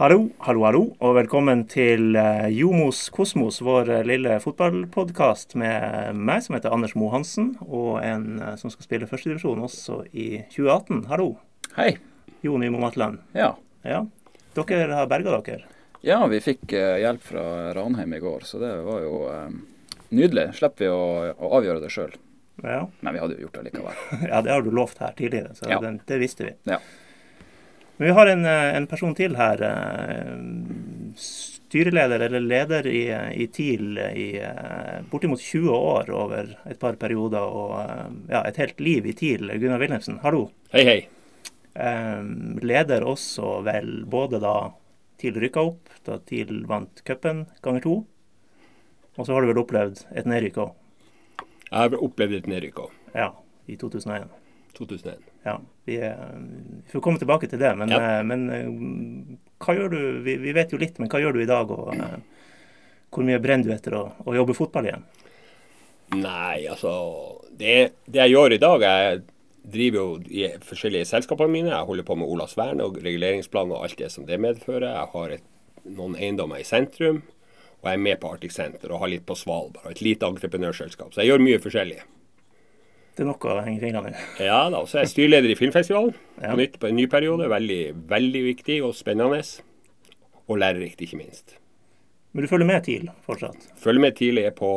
[0.00, 6.40] Hallo, hallo, hallo, og velkommen til eh, Jomos Kosmos, vår eh, lille fotballpodkast med meg
[6.40, 11.02] som heter Anders Moe Hansen, og en eh, som skal spille førstedivisjon også i 2018.
[11.10, 11.34] Hallo,
[11.76, 11.90] Hei.
[12.40, 13.20] Jo Nymo Matland.
[13.36, 13.50] Ja.
[13.84, 14.00] Ja,
[14.56, 15.68] dere har berga dere.
[16.04, 17.44] ja, vi fikk hjelp fra
[17.76, 19.20] Ranheim i går, så det var jo
[20.16, 20.46] nydelig.
[20.56, 21.04] Slipper vi å,
[21.36, 22.16] å avgjøre det sjøl.
[22.64, 22.86] Ja.
[23.00, 24.00] Men vi hadde jo gjort det likevel.
[24.32, 25.80] ja, det har du lovt her tidligere, så Ja.
[25.84, 26.56] det, det visste vi.
[26.72, 26.80] Ja.
[28.00, 29.62] Men vi har en, eh, en person til her.
[29.62, 30.36] eh,
[31.20, 33.02] Styreleder eller leder i,
[33.42, 37.76] i TIL i eh, bortimot 20 år over et par perioder, og
[38.30, 39.52] ja, et helt liv i TIL.
[39.52, 40.46] Gunnar Wilhelmsen, hallo.
[40.72, 40.98] Hei, hei.
[42.64, 44.56] Leder også vel både da
[45.20, 47.96] TIL rykka opp, da TIL vant cupen ganger to.
[49.18, 50.72] Og så har du vel opplevd et nedrykk òg.
[51.68, 53.00] Jeg har opplevd et nedrykk òg.
[53.12, 53.34] Ja,
[53.68, 54.39] i 2001.
[54.76, 55.22] 2001.
[55.46, 55.56] Ja,
[55.88, 57.70] vi, vi får komme tilbake til det.
[57.78, 58.00] Men, Ja.
[58.18, 58.68] eh, men eh,
[59.64, 60.00] hva gjør du?
[60.26, 61.70] Vi, vi vet jo litt, men hva gjør du i dag?
[61.70, 62.18] Og eh,
[63.10, 65.04] hvor mye brenner du etter å, å jobbe fotball igjen?
[66.20, 66.92] Nei, altså
[67.54, 69.20] det, det jeg gjør i dag Jeg
[69.70, 71.70] driver jo i forskjellige selskapene mine.
[71.70, 74.88] Jeg holder på med Olavs vern og reguleringsplan og alt det som det medfører.
[74.90, 75.44] Jeg har et,
[75.84, 77.20] noen eiendommer i sentrum.
[77.80, 80.26] Og jeg er med på Arctic Center og har litt på Svalbard og et lite
[80.28, 81.14] entreprenørselskap.
[81.14, 82.00] Så jeg gjør mye forskjellig.
[83.20, 84.20] Det er nok å henge fingrene i.
[84.46, 87.50] Ja da, så er jeg styreleder i Filmfestivalen på nytt på en ny periode.
[87.52, 89.42] Veldig, veldig viktig og spennende.
[90.48, 91.52] Og lærerikt, ikke minst.
[92.32, 93.66] Men du følger med TIL fortsatt?
[93.76, 94.72] Følger med tidlig på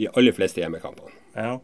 [0.00, 1.12] de aller fleste hjemmekampene.
[1.36, 1.58] Ja.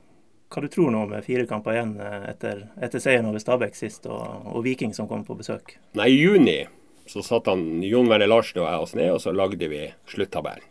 [0.53, 4.05] Hva du tror nå med fire kamper igjen eh, etter, etter seieren over Stabæk sist,
[4.05, 5.79] og, og Viking som kom på besøk?
[5.97, 6.61] Nei, I juni
[7.09, 10.69] så satt han Jon Werner Larsen og jeg oss ned, og så lagde vi sluttabellen.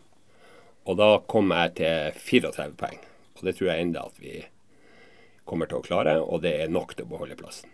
[0.86, 3.02] Og da kom jeg til 34 poeng.
[3.34, 4.44] Og det tror jeg enda at vi
[5.50, 7.72] kommer til å klare, og det er nok til å beholde plassen.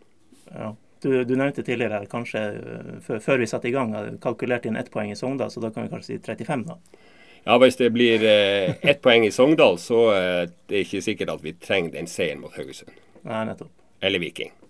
[0.49, 0.73] Ja.
[0.99, 4.75] Du, du nevnte tidligere kanskje eh, før, før vi satte i gang, hadde kalkulert inn
[4.79, 7.05] ett poeng i Sogndal, så da kan vi kanskje si 35, da.
[7.45, 11.31] Ja, Hvis det blir eh, ett poeng i Sogndal, så eh, det er ikke sikkert
[11.37, 12.91] at vi trenger den seieren mot Haugesund.
[13.23, 13.71] Nei, nettopp.
[14.03, 14.51] Eller Viking.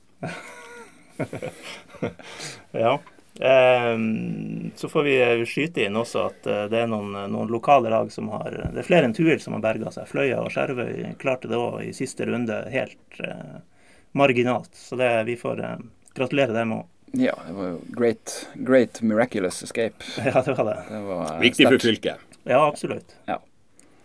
[2.72, 2.94] Ja.
[3.40, 7.88] Ehm, så får vi eh, skyte inn også at eh, det er noen, noen lokale
[7.90, 10.10] lag som har Det er flere enn Tuil som har berga seg.
[10.12, 13.62] Fløya og Skjervøy klarte det òg i siste runde, helt eh,
[14.12, 14.74] marginalt.
[14.76, 15.78] Så det, vi får eh,
[16.20, 16.88] gratulere dem òg.
[17.16, 20.04] Ja, det var jo great, great miraculous escape.
[20.26, 20.78] Ja, det var det.
[20.90, 22.26] Det var eh, Viktig for fylket.
[22.44, 23.16] Ja, absolutt.
[23.26, 23.40] Ja.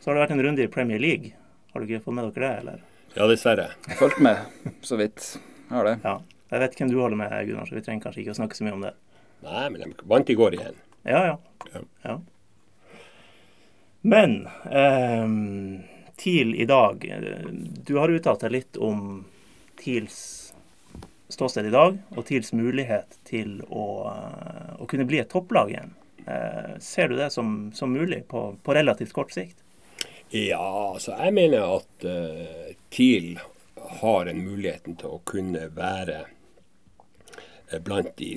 [0.01, 1.35] Så har det vært en runde i Premier League.
[1.73, 2.85] Har du ikke fått med dere det, eller?
[3.17, 3.67] Ja, dessverre.
[3.99, 5.27] Fulgt med så vidt.
[5.75, 5.99] Har det.
[6.07, 6.21] Ja.
[6.55, 8.67] Jeg vet hvem du holder med, Gunnar, så vi trenger kanskje ikke å snakke så
[8.67, 8.95] mye om det.
[9.45, 10.79] Nei, men de vant i går igjen.
[11.05, 11.39] Ja, ja.
[11.73, 11.83] Ja.
[12.03, 12.21] ja.
[14.05, 15.29] Men eh,
[16.21, 17.07] TIL i dag
[17.87, 19.25] Du har uttalt deg litt om
[19.81, 20.19] TILs
[21.29, 25.95] ståsted i dag, og TILs mulighet til å, eh, å kunne bli et topplag igjen.
[26.27, 29.65] Eh, ser du det som, som mulig på, på relativt kort sikt?
[30.35, 33.37] Ja, altså jeg mener at uh, TIL
[34.01, 36.25] har en muligheten til å kunne være
[37.69, 38.33] eh, blant de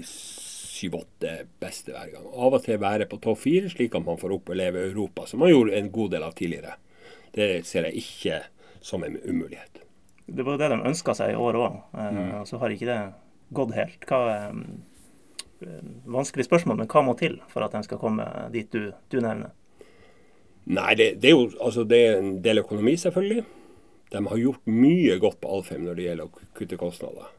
[0.77, 2.27] syv-åtte beste hver gang.
[2.27, 5.51] Av og til være på topp fire, slik at man får oppleve Europa, som man
[5.51, 6.77] gjorde en god del av tidligere.
[7.35, 8.39] Det ser jeg ikke
[8.85, 9.83] som en umulighet.
[10.27, 13.01] Det var det de ønska seg i år òg, eh, og så har ikke det
[13.55, 14.07] gått helt.
[14.09, 14.21] Hva,
[15.61, 19.19] eh, vanskelig spørsmål, men hva må til for at de skal komme dit du, du
[19.23, 19.53] nevner?
[20.67, 23.45] Nei, det, det er jo altså, det er en del økonomi, selvfølgelig.
[24.11, 27.31] De har gjort mye godt på Alfheim når det gjelder å kutte kostnader.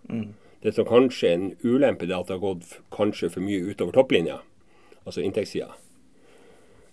[0.63, 3.63] Det som kanskje er en ulempe, det er at det har gått kanskje for mye
[3.71, 4.41] utover topplinja,
[5.05, 5.71] altså inntektssida.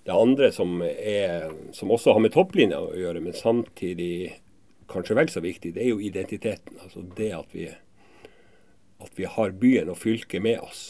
[0.05, 4.35] Det andre som, er, som også har med topplinja å gjøre, men samtidig
[4.91, 6.77] kanskje vel så viktig, det er jo identiteten.
[6.83, 7.65] Altså det at vi,
[9.01, 10.83] at vi har byen og fylket med oss.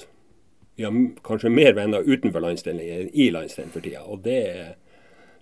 [0.76, 4.04] Vi har kanskje mer venner utenfor landsdelen enn i landsdelen for tida.
[4.04, 4.76] Og det er,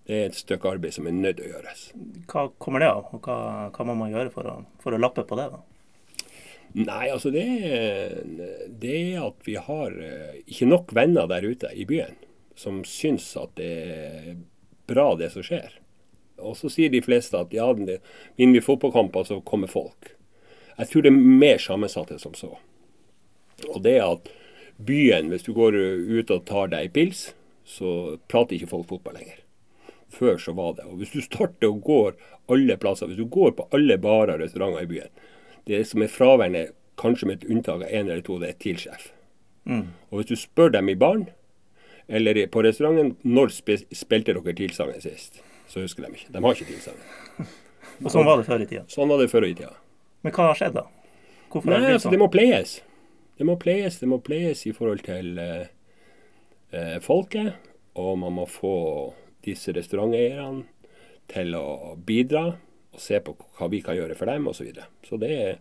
[0.06, 1.86] det er et stykke arbeid som er nødt til å gjøres.
[2.30, 3.38] Hva kommer det av, og hva,
[3.74, 5.50] hva må man gjøre for å, for å lappe på det?
[5.50, 5.64] da?
[6.74, 7.46] Nei, altså det,
[8.82, 12.18] det er at vi har eh, ikke nok venner der ute i byen
[12.56, 14.36] som syns at det er
[14.90, 15.80] bra det som skjer.
[16.44, 18.02] Og så sier de fleste at ja, vinner
[18.58, 20.14] vi fotballkamper, så kommer folk.
[20.78, 22.56] Jeg tror det er mer sammensatt enn som så.
[23.70, 24.30] Og det er at
[24.82, 27.32] byen, hvis du går ut og tar deg pils,
[27.64, 29.40] så prater ikke folk fotball lenger.
[30.14, 30.88] Før så var det.
[30.90, 32.18] Og hvis du starter og går
[32.52, 35.14] alle plasser, hvis du går på alle barer og restauranter i byen,
[35.70, 36.68] det som er fraværende,
[37.00, 39.10] kanskje med et unntak av én eller to, det er TIL-sjef.
[40.12, 41.28] Og hvis du spør dem i baren
[42.08, 45.40] eller på restauranten når spe, spilte dere TIL-sangen sist,
[45.72, 46.32] så husker de ikke.
[46.34, 47.52] De har ikke TIL-sangen.
[48.04, 48.84] Og sånn var det før i tida.
[48.92, 49.72] Sånn var det før i tida.
[50.26, 50.84] Men hva har skjedd, da?
[51.54, 52.16] Hvorfor Nei, det altså, sånn?
[52.16, 52.74] det må pleies.
[53.38, 55.68] Det må pleies, det må pleies i forhold til eh,
[56.74, 57.70] eh, folket,
[58.00, 58.76] og man må få
[59.46, 60.66] disse restauranteierne
[61.32, 62.54] til å bidra
[62.94, 64.62] og se på hva vi kan gjøre for dem osv.
[64.62, 64.90] Så, videre.
[65.08, 65.56] så det er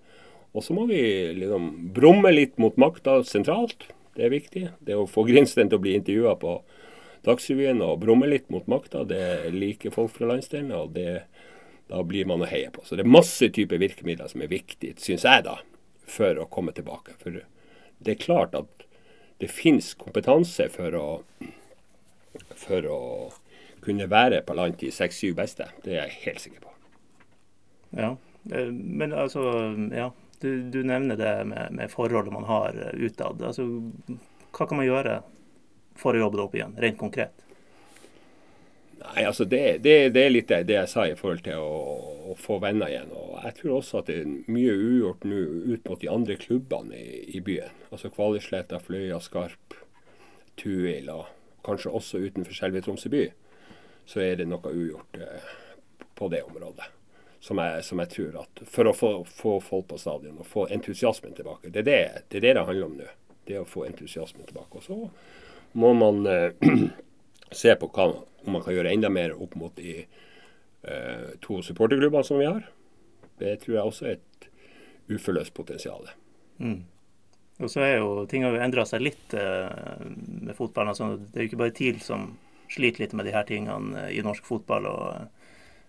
[0.52, 1.00] og så må vi
[1.32, 3.88] liksom brumme litt mot makta sentralt.
[4.17, 4.64] Det er viktig.
[4.84, 6.58] Det å få Grinsten til å bli intervjua på
[7.25, 10.73] Dagsrevyen og brumme litt mot makta, det liker folk fra landsdelen.
[10.76, 11.23] og det,
[11.88, 12.84] da blir man å heie på.
[12.84, 15.61] Så det er masse typer virkemidler som er viktige, syns jeg, da,
[16.05, 17.17] for å komme tilbake.
[17.23, 17.40] For
[18.02, 18.87] det er klart at
[19.40, 21.06] det finnes kompetanse for å,
[22.58, 23.00] for å
[23.82, 25.70] kunne være på land til seks-syv beste.
[25.87, 26.72] Det er jeg helt sikker på.
[27.97, 28.17] Ja,
[28.50, 29.43] eh, men altså
[29.93, 30.12] Ja.
[30.43, 33.43] Du, du nevner det med, med, forholdet man har eh, utad.
[33.47, 33.62] Altså,
[34.50, 35.21] hva kan man gjøre
[35.94, 37.44] for å jobbe det opp igjen, rent konkret?
[39.03, 41.77] Nei, altså det, det, det, er litt det, jeg sa i forhold til å,
[42.33, 43.12] å, få venner igjen.
[43.15, 45.39] Og jeg tror også at det er mye ugjort nå
[45.75, 47.77] ut mot de andre klubbene i, i byen.
[47.94, 49.77] Altså Kvalisletta, Fløya, Skarp,
[50.59, 51.31] Tuil og
[51.67, 53.29] kanskje også utenfor selve Tromsø by.
[54.11, 55.55] Så er det noe ugjort eh,
[56.19, 56.91] på det området
[57.43, 60.69] som jeg, som jeg, tror at For å få, få, folk på stadion og få
[60.71, 61.73] entusiasmen tilbake.
[61.75, 61.97] Det er det
[62.31, 63.09] det, er det, det handler om nå.
[63.49, 64.79] Det å få entusiasmen tilbake.
[64.79, 64.99] Og så
[65.75, 66.55] må man eh,
[67.62, 68.06] se på hva,
[68.47, 72.62] om man kan gjøre enda mer opp mot de eh, to supporterklubbene som vi har.
[73.43, 74.49] Det tror jeg også er et
[75.11, 76.06] uforløst potensial.
[76.62, 76.79] Mm.
[77.59, 80.94] Og så er jo Ting har jo endra seg litt eh, med fotballen.
[80.94, 82.37] Altså, det er jo ikke bare TIL som
[82.71, 84.87] sliter litt med de her tingene i norsk fotball.
[84.94, 85.42] og Eh,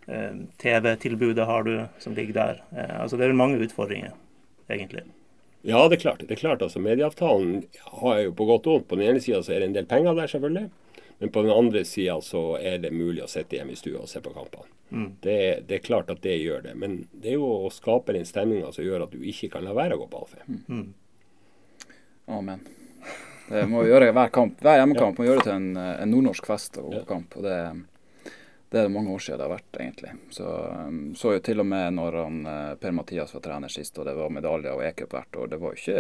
[0.06, 2.64] TV-tilbudet har du som ligger der.
[2.76, 4.12] Eh, altså Det er mange utfordringer,
[4.70, 5.04] egentlig.
[5.64, 6.20] Ja, det er klart.
[6.20, 7.64] det er klart altså Medieavtalen
[8.04, 8.88] har jo på godt og vondt.
[8.88, 10.70] På den ene sida er det en del penger der, selvfølgelig.
[11.20, 14.10] Men på den andre sida så er det mulig å sitte hjemme i stua og
[14.12, 14.68] se på kampene.
[14.90, 15.06] Mm.
[15.24, 16.76] Det, det, er klart at det gjør det.
[16.76, 19.72] Men det er jo å skape den stemninga som gjør at du ikke kan la
[19.78, 20.60] være å gå på Alfheim.
[20.68, 21.88] Mm.
[22.28, 22.68] Amen.
[23.48, 24.60] Det må vi gjøre hver kamp.
[24.60, 25.22] Hver hjemmekamp ja.
[25.22, 27.06] må gjøre det til en, en nordnorsk fest og ja.
[27.08, 27.40] kamp.
[27.40, 27.58] og det
[28.74, 30.12] det er mange år siden det har vært, egentlig.
[30.34, 30.46] Så
[30.88, 34.16] um, så jo til og med når han, eh, Per-Mathias var trener sist, og det
[34.18, 35.52] var medaljer og e-cup hvert år.
[35.52, 35.98] Det var ikke,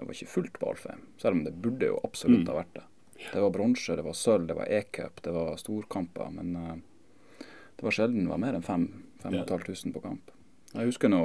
[0.00, 2.48] var ikke fullt på Alfheim, selv om det burde jo absolutt mm.
[2.48, 2.84] ha vært det.
[3.26, 6.30] Det var bronse, det var sølv, det var e-cup, det var storkamper.
[6.38, 7.44] Men uh,
[7.76, 10.32] det var sjelden det var mer enn 5500 på kamp.
[10.72, 11.20] Jeg husker nå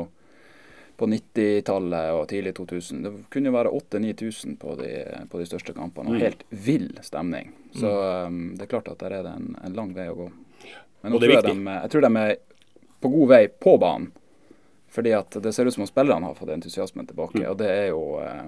[1.00, 3.02] på 90-tallet og tidlig 2000.
[3.07, 4.75] Det kunne jo være 8000-9000 på,
[5.31, 6.12] på, de største kampene.
[6.12, 6.22] og mm.
[6.28, 7.56] Helt vill stemning.
[7.72, 7.95] Så
[8.28, 10.30] um, det er klart at der er det en, en lang vei å gå.
[11.01, 12.33] Men det er jeg, de, jeg tror de er
[13.00, 14.10] på god vei på banen.
[14.89, 17.44] Fordi at det ser ut som om spillerne har fått entusiasmen tilbake.
[17.44, 17.50] Mm.
[17.51, 18.48] Og det er jo eh,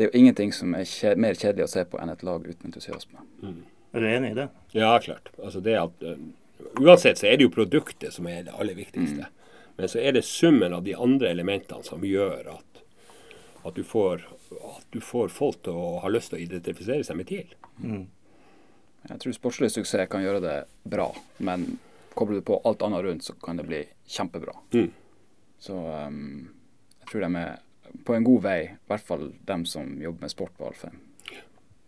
[0.00, 2.46] det er jo ingenting som er kje, mer kjedelig å se på enn et lag
[2.46, 3.20] uten entusiasme.
[3.44, 3.58] Mm.
[3.92, 4.46] Er du enig i det?
[4.72, 5.28] Ja, klart.
[5.36, 9.26] Altså det at, uh, uansett så er det jo produktet som er det aller viktigste.
[9.26, 9.74] Mm.
[9.76, 12.80] Men så er det summen av de andre elementene som gjør at,
[13.64, 14.24] at, du, får,
[14.70, 17.52] at du får folk til å ha lyst til å identifisere seg med TIL.
[17.82, 18.06] Mm.
[19.08, 21.08] Jeg tror sportslig suksess kan gjøre det bra,
[21.38, 21.66] men
[22.14, 24.54] kobler du på alt annet rundt, så kan det bli kjempebra.
[24.74, 24.90] Mm.
[25.60, 26.50] Så um,
[27.00, 30.32] jeg tror de er på en god vei, i hvert fall dem som jobber med
[30.32, 31.00] sport på Alfheim.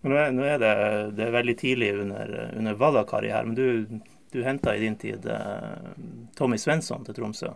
[0.02, 0.72] Nå er, nå er det,
[1.14, 4.00] det, er veldig tidlig under, under Vallakari her, men du,
[4.34, 5.92] du henta i din tid uh,
[6.38, 7.52] Tommy Svensson til Tromsø.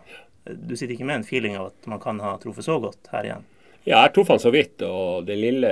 [0.47, 3.27] Du sitter ikke med en feeling av at man kan ha truffet så godt her
[3.27, 3.49] igjen?
[3.87, 5.69] Ja, jeg traff han så vidt, og det lille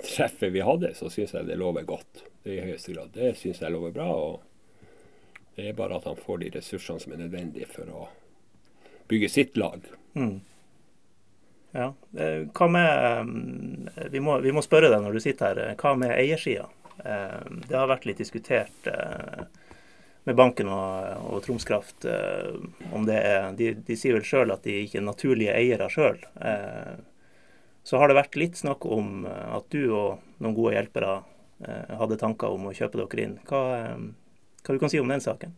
[0.00, 3.10] treffet vi hadde, så syns jeg det lover godt det i høyeste grad.
[3.12, 4.06] Det syns jeg lover bra.
[4.08, 4.86] og
[5.56, 8.06] Det er bare at han får de ressursene som er nødvendige for å
[9.12, 9.84] bygge sitt lag.
[10.16, 10.40] Mm.
[11.74, 11.90] Ja.
[12.16, 12.88] Eh, hva med
[13.92, 15.62] eh, vi må, vi må, spørre deg når du sitter her.
[15.66, 16.70] Eh, hva med eiersida?
[16.94, 22.06] Det har vært litt diskutert med banken og, og Troms Kraft
[22.94, 26.20] om det er De, de sier vel sjøl at de ikke er naturlige eiere sjøl.
[27.84, 31.18] Så har det vært litt snakk om at du og noen gode hjelpere
[31.68, 33.36] Eh, hadde tanker om å kjøpe dere inn.
[33.48, 34.00] Hva, eh,
[34.64, 35.54] hva du kan si om den saken?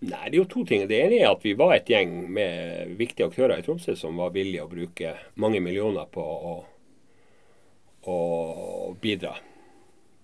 [0.00, 0.88] Nei, Det er jo to ting.
[0.88, 4.30] Det ene er at vi var et gjeng med viktige aktører i Tromsø som var
[4.30, 6.64] villige å bruke mange millioner på å,
[8.06, 9.36] å bidra.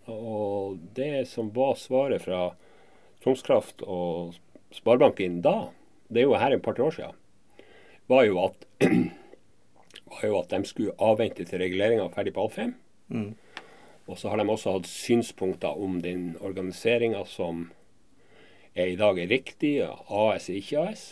[0.09, 2.57] Og det som var svaret fra
[3.23, 4.35] Tromskraft og
[4.73, 5.69] Sparebanken da,
[6.09, 7.13] det er jo her en par år siden,
[8.09, 8.67] var jo at,
[10.17, 12.75] var jo at de skulle avvente til reguleringa var ferdig på Alfheim.
[13.09, 13.35] Mm.
[14.07, 17.69] Og så har de også hatt synspunkter om den organiseringa som
[18.77, 19.79] er i dag er riktig.
[19.83, 21.07] AS er ikke AS.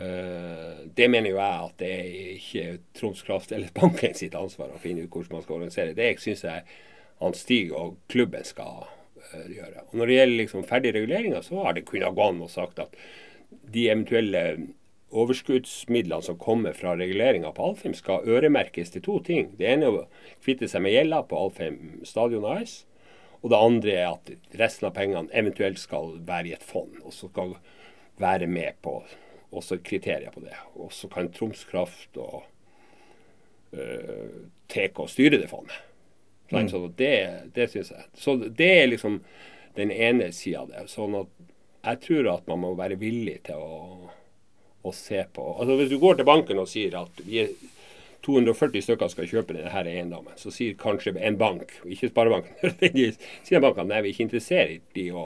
[0.00, 4.70] Uh, det mener jo jeg at det er ikke Troms Kraft eller banken sitt ansvar
[4.72, 5.96] å finne ut hvordan man skal organisere.
[5.98, 6.64] Det syns jeg
[7.20, 9.88] han Stig og klubben skal uh, gjøre.
[9.90, 12.80] Og Når det gjelder liksom ferdig reguleringer, så har det kunnet gå an og sagt
[12.80, 12.96] at
[13.50, 14.44] de eventuelle
[15.10, 19.50] overskuddsmidlene som kommer fra reguleringa på Alfheim, skal øremerkes til to ting.
[19.58, 20.06] Det ene er å
[20.44, 22.84] kvitte seg med gjelda på Alfheim stadion AS.
[23.40, 27.14] Og det andre er at resten av pengene eventuelt skal være i et fond, og
[27.16, 27.56] så skal
[28.20, 28.98] være med på
[29.56, 30.56] også kriterier på det.
[30.76, 32.42] Og så kan Troms Kraft og
[33.74, 35.78] uh, TK styre det fondet.
[36.50, 36.68] Mm.
[36.68, 37.14] Så det,
[37.54, 38.06] det syns jeg.
[38.14, 39.20] Så det er liksom
[39.78, 40.86] den ene sida av det.
[40.90, 41.30] Sånn at
[41.80, 44.10] jeg tror at man må være villig til å,
[44.82, 47.54] å, se på Altså Hvis du går til banken og sier at vi er
[48.24, 52.74] 240 stykker skal kjøpe denne eiendommen, så sier kanskje en bank, ikke Sparebanken,
[53.48, 55.24] sier banken nei, vi er ikke interessert i å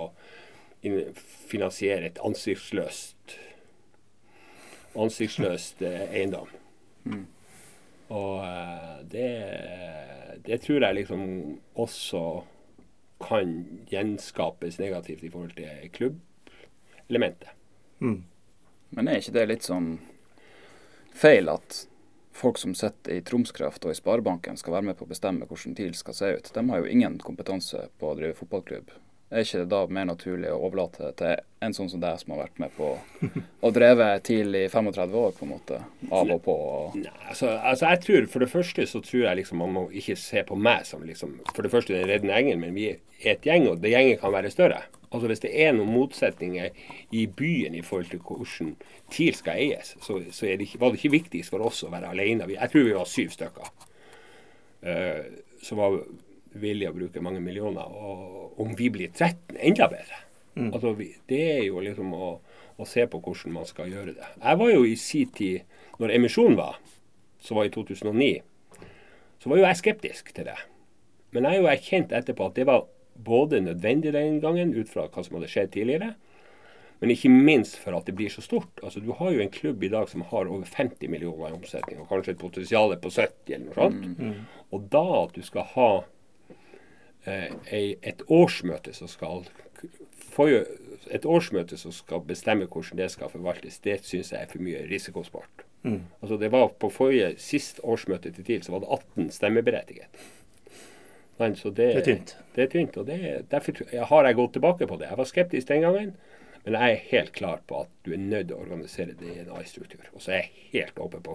[1.50, 3.34] finansiere et ansiktsløst
[4.94, 6.50] ansiktsløst eh, eiendom.
[7.04, 7.24] Mm.
[8.14, 9.30] Og eh, det,
[10.46, 11.24] det tror jeg liksom
[11.80, 12.22] også
[13.24, 13.56] kan
[13.90, 17.54] gjenskapes negativt i forhold til klubbelementet.
[18.00, 18.22] Mm.
[18.94, 19.96] Men er ikke det litt sånn
[21.14, 21.84] feil at
[22.34, 25.76] folk som sitter i Tromskraft og i Sparebanken skal være med på å bestemme hvordan
[25.78, 26.52] TIL skal se ut?
[26.54, 28.94] De har jo ingen kompetanse på å drive fotballklubb.
[29.34, 32.44] Er ikke det da mer naturlig å overlate til en sånn som deg, som har
[32.44, 32.90] vært med på
[33.66, 35.80] å dreve TIL i 35 år, på en måte?
[36.10, 36.54] Av og på?
[36.54, 36.98] Og...
[37.00, 40.18] Nei, altså, altså, jeg tror For det første så tror jeg liksom man må ikke
[40.20, 43.48] se på meg som liksom For det første den reddende engel, men vi er et
[43.48, 44.84] gjeng, og det gjengen kan være større.
[45.14, 46.74] Altså Hvis det er noen motsetninger
[47.14, 48.74] i byen i forhold til hvordan
[49.14, 52.10] TIL skal eies, så, så det ikke, var det ikke viktigst for oss å være
[52.10, 52.48] alene.
[52.50, 53.70] Jeg tror vi var syv stykker.
[54.84, 55.22] Uh,
[55.64, 56.00] som var
[56.60, 57.86] villige å bruke mange millioner.
[57.86, 60.20] Og om vi blir 13, enda bedre.
[60.54, 60.70] Mm.
[60.70, 62.32] Altså, vi, det er jo liksom å,
[62.76, 64.28] å, se på hvordan man skal gjøre det.
[64.38, 66.78] Jeg var jo i sin tid, når emisjonen var,
[67.42, 68.30] som var i 2009,
[69.42, 70.58] så var jo jeg skeptisk til det.
[71.34, 75.08] Men jeg har jo erkjent etterpå at det var både nødvendig den gangen, ut fra
[75.08, 76.14] hva som hadde skjedd tidligere,
[77.00, 78.80] men ikke minst for at det blir så stort.
[78.82, 82.00] Altså, Du har jo en klubb i dag som har over 50 millioner i omsetning,
[82.00, 84.06] og kanskje et potensial på 70 eller noe sånt.
[84.06, 84.16] Mm.
[84.18, 84.40] mm.
[84.72, 85.90] Og da at du skal ha
[87.26, 89.44] eh, et årsmøte som skal
[90.34, 94.82] et årsmøte som skal bestemme hvordan det skal forvaltes, det syns jeg er for mye
[94.90, 95.64] risikosport.
[95.84, 96.00] Mm.
[96.22, 100.24] Altså det var På forrige sist årsmøte til TIL så var det 18 stemmeberettiget.
[101.40, 102.36] Men, det, det, er tynt.
[102.54, 103.18] Det er tynt, og det,
[103.50, 105.08] Derfor har jeg gått tilbake på det.
[105.10, 106.12] Jeg var skeptisk den gangen,
[106.64, 109.40] men jeg er helt klar på at du er nødt til å organisere det i
[109.42, 110.06] en AI-struktur.
[110.14, 111.34] Og så er jeg helt åpen på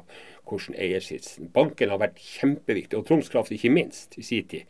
[0.50, 4.66] hvordan eiersitsen Banken har vært kjempeviktig, og Troms Kraft ikke minst, i sin tid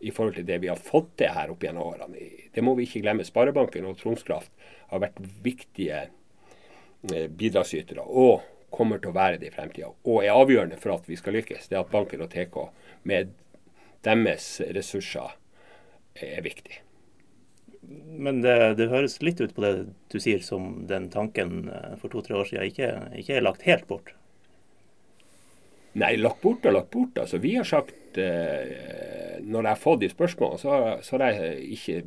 [0.00, 2.28] i forhold til det vi har fått til her opp gjennom årene.
[2.54, 3.26] Det må vi ikke glemme.
[3.26, 4.52] Sparebanken og Troms Kraft
[4.92, 9.90] har vært viktige eh, bidragsytere og kommer til å være det i fremtida.
[10.06, 11.70] Og er avgjørende for at vi skal lykkes.
[11.70, 12.58] Det at banken og TK
[13.10, 13.34] med
[14.06, 15.34] deres ressurser
[16.18, 16.82] er viktig.
[18.18, 19.72] Men det, det, høres litt ut på det
[20.12, 22.88] du sier som den tanken eh, for to-tre år siden ikke,
[23.22, 24.12] ikke er lagt helt bort?
[25.98, 27.16] Nei, lagt bort og lagt bort.
[27.22, 30.74] Altså, vi har sagt eh, Når jeg har fått de spørsmålene, så,
[31.06, 32.02] så har jeg ikke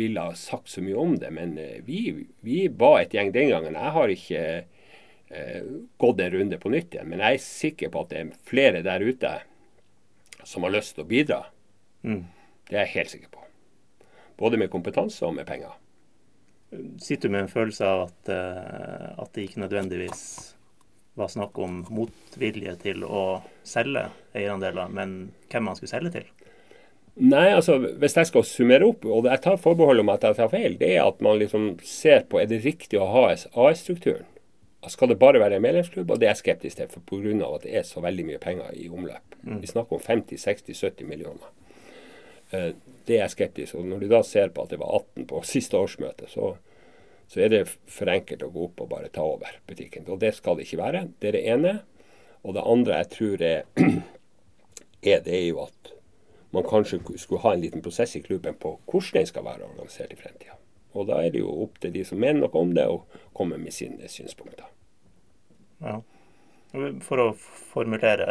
[0.00, 1.30] ville ha sagt så mye om det.
[1.36, 3.78] Men eh, vi, vi, var et gjeng den gangen.
[3.78, 5.70] Jeg har ikke eh,
[6.00, 7.10] gått en runde på nytt igjen.
[7.12, 9.36] Men jeg er sikker på at det er flere der ute
[10.44, 11.40] som har lyst til å bidra.
[12.06, 12.24] Mm.
[12.68, 13.44] Det er jeg helt sikker på.
[14.40, 15.74] Både med kompetanse og med penger.
[17.02, 20.22] Sitter du med en følelse av at, uh, at det ikke nødvendigvis
[21.18, 24.06] var snakk om motvilje til å selge
[24.36, 25.16] eierandeler, men
[25.50, 26.28] hvem man skulle selge til?
[27.20, 30.52] Nei, altså hvis jeg skal summere opp, og jeg tar forbehold om at jeg tar
[30.52, 34.28] feil, det er at man liksom ser på er det riktig å ha AS-strukturen.
[34.88, 36.10] Skal det bare være en medlemsklubb?
[36.10, 37.54] Og det er jeg skeptisk til, for pga.
[37.54, 39.36] at det er så veldig mye penger i omløp.
[39.42, 39.60] Mm.
[39.60, 41.50] Vi snakker om 50-60-70 millioner.
[42.50, 42.72] Eh,
[43.06, 45.42] det er jeg skeptisk Og når du da ser på at det var 18 på
[45.54, 46.54] siste årsmøte, så,
[47.28, 50.08] så er det for enkelt å gå opp og bare ta over butikken.
[50.08, 51.06] Og det skal det ikke være.
[51.20, 51.74] Det er det ene.
[52.42, 53.62] Og det andre jeg tror er,
[55.12, 55.92] er det er jo at
[56.50, 60.12] man kanskje skulle ha en liten prosess i klubben på hvordan den skal være organisert
[60.12, 60.56] i fremtida.
[60.92, 63.04] Og da er det jo opp til de som mener noe om det, å
[63.36, 64.66] komme med sine synspunkter.
[65.80, 66.00] Ja.
[67.02, 67.32] For å
[67.72, 68.28] formulere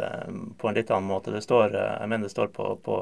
[0.60, 1.34] på en litt annen måte.
[1.36, 2.98] Det står, jeg mener det står på, på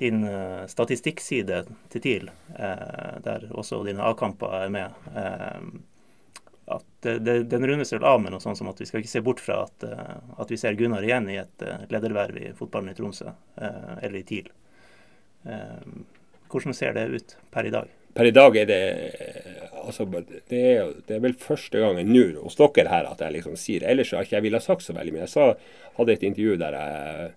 [0.00, 5.60] din uh, statistikkside til TIL, eh, der også dine A-kamper er med, eh,
[6.74, 9.12] at det, det, den rundes vel av med noe sånt som at vi skal ikke
[9.12, 9.84] se bort fra at,
[10.40, 14.48] at vi ser Gunnar igjen i et lederverv i fotballen i Tromsø, eller i TIL.
[16.48, 17.92] hvordan ser det ut per i dag?
[18.14, 18.82] Per i dag er det
[19.84, 23.56] altså, det, er, det er vel første gangen nå hos dere her at jeg liksom
[23.60, 25.24] sier Ellers har ikke jeg villet sagt så veldig mye.
[25.26, 25.48] Jeg sa,
[25.98, 27.32] hadde et intervju der jeg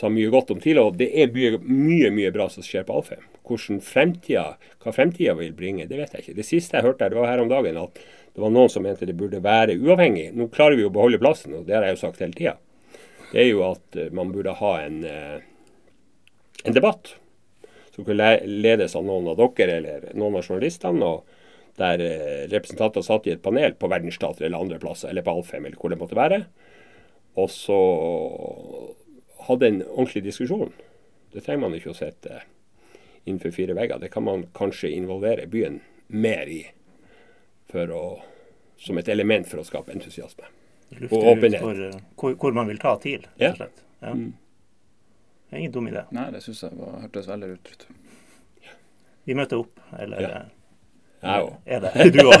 [0.00, 0.92] sa mye godt om tidligere.
[0.92, 3.26] Og det er mye, mye, mye bra som skjer på Alfheim.
[3.50, 4.46] Hvordan fremtida,
[4.82, 6.38] hva fremtida vil bringe, det vet jeg ikke.
[6.38, 8.84] Det siste jeg hørte her, det var her om dagen at det var noen som
[8.86, 10.28] mente det burde være uavhengig.
[10.38, 12.56] Nå klarer vi å beholde plassen, og det har jeg jo sagt hele tida.
[13.32, 15.42] Det er jo at eh, man burde ha en, eh,
[16.64, 17.16] en debatt
[18.00, 21.20] som kunne ledes av noen av dere eller noen av journalistene.
[21.76, 25.64] der eh, representanter satt i et panel på verdensstater eller andre plasser, eller på Alfheim
[25.64, 26.44] eller hvor det måtte være.
[27.36, 27.78] Og så
[29.46, 30.72] hadde en ordentlig diskusjon.
[31.32, 32.42] Det trenger man ikke å sitte
[33.24, 33.98] innenfor fire vegger.
[34.02, 36.66] Det kan man kanskje involvere byen mer i
[37.72, 38.04] å,
[38.76, 40.50] som et element for å skape entusiasme.
[41.08, 41.62] Og åpenhet.
[41.62, 43.84] Ut hvor, hvor, man vil ta TIL, rett og slett.
[44.02, 44.12] Ja.
[44.12, 44.32] Mm.
[45.50, 46.04] Det er ingen dum idé.
[46.14, 47.86] Nei, det syns jeg var, hørtes veldig ut.
[49.26, 50.28] Vi møter opp, eller ja.
[51.20, 51.56] Jeg òg.
[51.66, 51.90] Er det?
[52.14, 52.40] Du òg.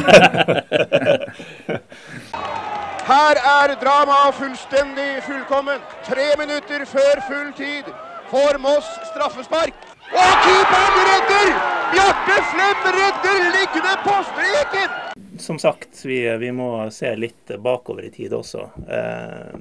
[3.10, 5.82] Her er dramaet fullstendig fullkomment.
[6.06, 7.90] Tre minutter før full tid
[8.30, 9.74] får Moss straffespark.
[10.14, 11.50] Og keeperen redder!
[11.90, 14.96] Bjarte Flem redder liggende på streken!
[15.38, 18.70] Som sagt, vi, vi, må se litt bakover i tid også.
[18.86, 19.54] Eh,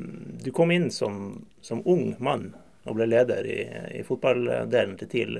[0.46, 2.52] du kom inn som, som, ung mann
[2.90, 3.60] og ble leder i,
[4.00, 5.40] i fotballdelen til TIL.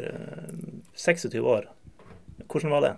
[0.94, 1.70] 26 eh, år.
[2.46, 2.96] Hvordan var det?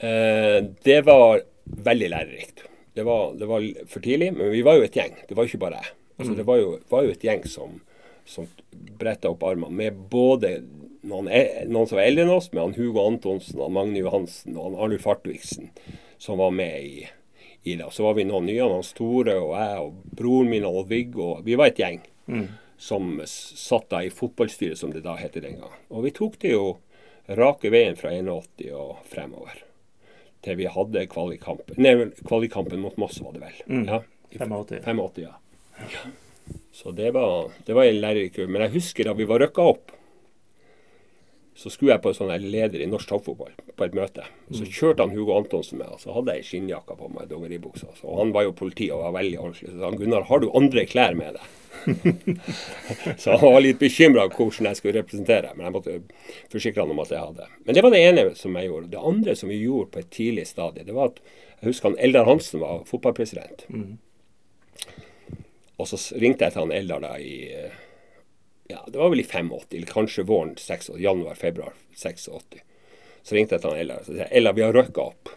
[0.00, 2.64] Eh, det var veldig lærerikt.
[2.94, 5.14] Det var, det var, for tidlig, men vi var jo et gjeng.
[5.28, 5.94] Det var ikke bare jeg.
[6.18, 6.36] Altså, mm.
[6.38, 7.80] Det var jo, var jo, et gjeng som,
[8.26, 8.48] som
[8.98, 10.56] bretta opp armene med både
[11.06, 14.56] noen, e, noen, som var eldre enn oss, med han Hugo Antonsen, han Magne Johansen
[14.56, 15.70] og han Arnulf Hartvigsen,
[16.18, 17.06] som var med i,
[17.72, 17.90] i det.
[17.94, 21.36] Så var vi noen nye, han Store og jeg og broren min og Viggo.
[21.46, 22.44] Vi var et gjeng mm.
[22.80, 25.78] som satt da i fotballstyret, som det da het den gang.
[25.92, 26.76] Og vi tok det jo
[27.28, 29.64] rake veien fra 81 og fremover
[30.44, 31.94] til vi hadde kvalikkampen Nei,
[32.26, 33.60] kvalikkampen mot Moss var det vel.
[33.66, 33.84] Mm.
[33.88, 34.02] Ja,
[34.38, 34.84] 85.
[34.84, 35.34] 85 ja.
[35.82, 36.04] ja.
[36.72, 38.38] Så det var, det var en lærerik.
[38.46, 39.92] Men jeg husker da vi var rykka opp,
[41.58, 44.22] så skulle jeg på en sånn leder i norsk toppfotball på et møte.
[44.46, 44.68] Så mm.
[44.76, 47.88] kjørte han Hugo Antonsen med, og så hadde jeg skinnjakka på meg, dongeribuksa.
[48.06, 49.72] Og han var jo politi og var veldig ordentlig.
[49.72, 51.48] Så sa han Gunnar, har du andre klær med deg?
[53.22, 55.96] så han var litt bekymra hvordan jeg skulle representere, men jeg måtte
[56.54, 57.50] forsikre han om at jeg hadde.
[57.64, 58.92] Men det var det ene som jeg gjorde.
[58.94, 61.20] Det andre som vi gjorde på et tidlig stadie, det var at
[61.58, 63.66] jeg husker han Eldar Hansen var fotballpresident.
[63.66, 63.98] Mm.
[65.78, 67.34] Og så ringte jeg til han Eldar da i
[68.68, 72.28] ja, det var vel i 85, eller kanskje våren 86, januar-februar 86.
[73.22, 75.30] Så ringte jeg til han Eldar og sa Ella, vi har røkka opp,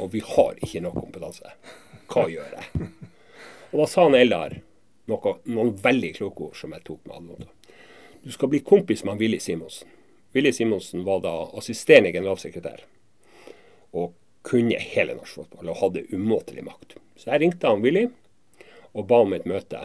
[0.00, 1.52] og vi har ikke nok kompetanse.
[2.08, 2.88] Hva gjør jeg?
[3.72, 4.56] Og da sa han Eldar
[5.12, 7.46] noe, noen veldig kloke ord som jeg tok med alvor.
[8.24, 9.88] Du skal bli kompis med Willy Simonsen.
[10.34, 12.86] Willy Simonsen var da assisterende generalsekretær
[13.94, 16.96] og kunne hele norsk fotball og hadde umåtelig makt.
[17.16, 18.08] Så jeg ringte han Willy
[18.94, 19.84] og ba om et møte.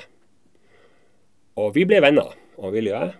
[1.60, 2.34] Og vi ble venner,
[2.65, 3.15] han Willy og jeg.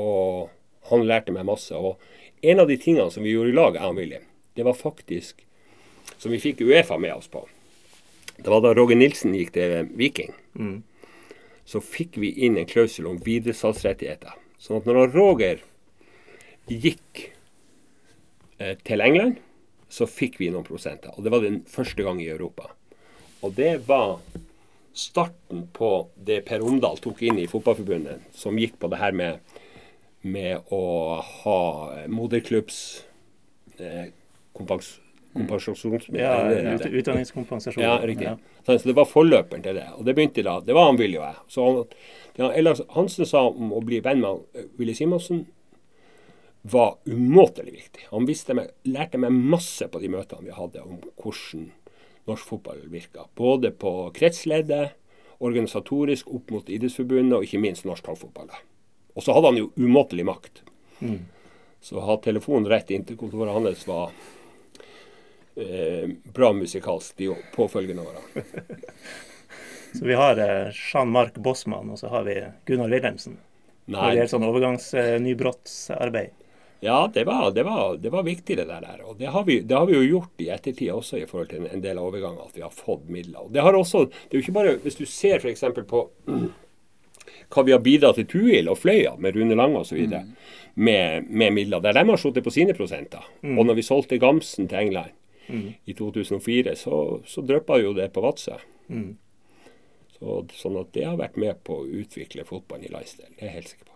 [0.00, 1.76] Og han lærte meg masse.
[1.76, 2.00] Og
[2.42, 4.20] en av de tingene som vi gjorde i lag, jeg og Willy,
[4.56, 5.44] det var faktisk
[6.20, 7.42] som vi fikk Uefa med oss på.
[8.40, 10.32] Det var da Roger Nilsen gikk til Viking.
[10.56, 10.78] Mm
[11.70, 14.34] så fikk vi inn en klausul om videresalgsrettigheter.
[14.58, 15.60] Sånn at når Roger
[16.66, 17.28] gikk
[18.58, 19.38] eh, til England,
[19.90, 21.14] så fikk vi noen prosenter.
[21.14, 22.72] Og det var den første gang i Europa.
[23.46, 24.18] Og det var
[24.92, 29.60] starten på det Per Omdal tok inn i Fotballforbundet, som gikk på det her med,
[30.22, 30.82] med å
[31.20, 31.60] ha
[32.10, 32.80] moderklubbs
[33.78, 34.10] eh,
[34.56, 36.10] kompensasjons...
[36.14, 37.84] Ja, ut, utdanningskompensasjon.
[37.84, 38.26] Ja, riktig.
[38.32, 38.36] Ja.
[38.66, 39.86] Så det var forløperen til det.
[39.96, 40.58] Og det begynte da.
[40.64, 41.40] Det var han Willy og jeg.
[41.54, 45.46] Så han, Ellers Hansen sa om å bli venn med Willy Simonsen
[46.62, 48.06] var umåtelig viktig.
[48.10, 48.26] Han
[48.56, 51.70] meg, lærte meg masse på de møtene vi hadde om hvordan
[52.30, 53.28] norsk fotball virker.
[53.38, 54.96] Både på kretsleddet,
[55.40, 58.50] organisatorisk opp mot Idrettsforbundet og ikke minst norsk toppfotball.
[59.16, 60.62] Og så hadde han jo umåtelig makt.
[61.00, 61.24] Mm.
[61.80, 64.12] Så å ha telefonen rett inn til kontoret hans var
[65.56, 68.44] eh, bra musikalsk de påfølgende årene.
[69.96, 72.36] så vi har eh, Jean-Marc Bossmann, og så har vi
[72.68, 73.38] Gunnar Wilhelmsen.
[73.90, 74.12] Nei.
[74.14, 76.36] Det er sånn overgangsnybrottsarbeid.
[76.80, 79.02] Ja, det var, det, var, det var, viktig det der.
[79.04, 81.66] Og det har, vi, det har, vi, jo gjort i ettertid også i forhold til
[81.68, 83.44] en, del overganger, at vi har fått midler.
[83.44, 85.64] Og det har også, det er jo ikke bare, Hvis du ser f.eks.
[85.88, 86.02] på
[87.50, 89.98] hva vi har bidratt til Tuil og Fløya med Rune Lange osv.
[90.06, 90.34] Mm.
[90.74, 93.26] Med, med midler der de har sittet på sine prosenter.
[93.42, 93.58] Mm.
[93.58, 95.12] Og når vi solgte Gamsen til England,
[95.48, 95.68] mm.
[95.84, 98.56] i 2004, så, så dryppa jo det på Vadsø.
[98.88, 99.16] Mm.
[100.16, 103.34] Så, sånn at det har vært med på å utvikle fotballen i landsdelen.
[103.36, 103.89] Det er jeg helt sikker på.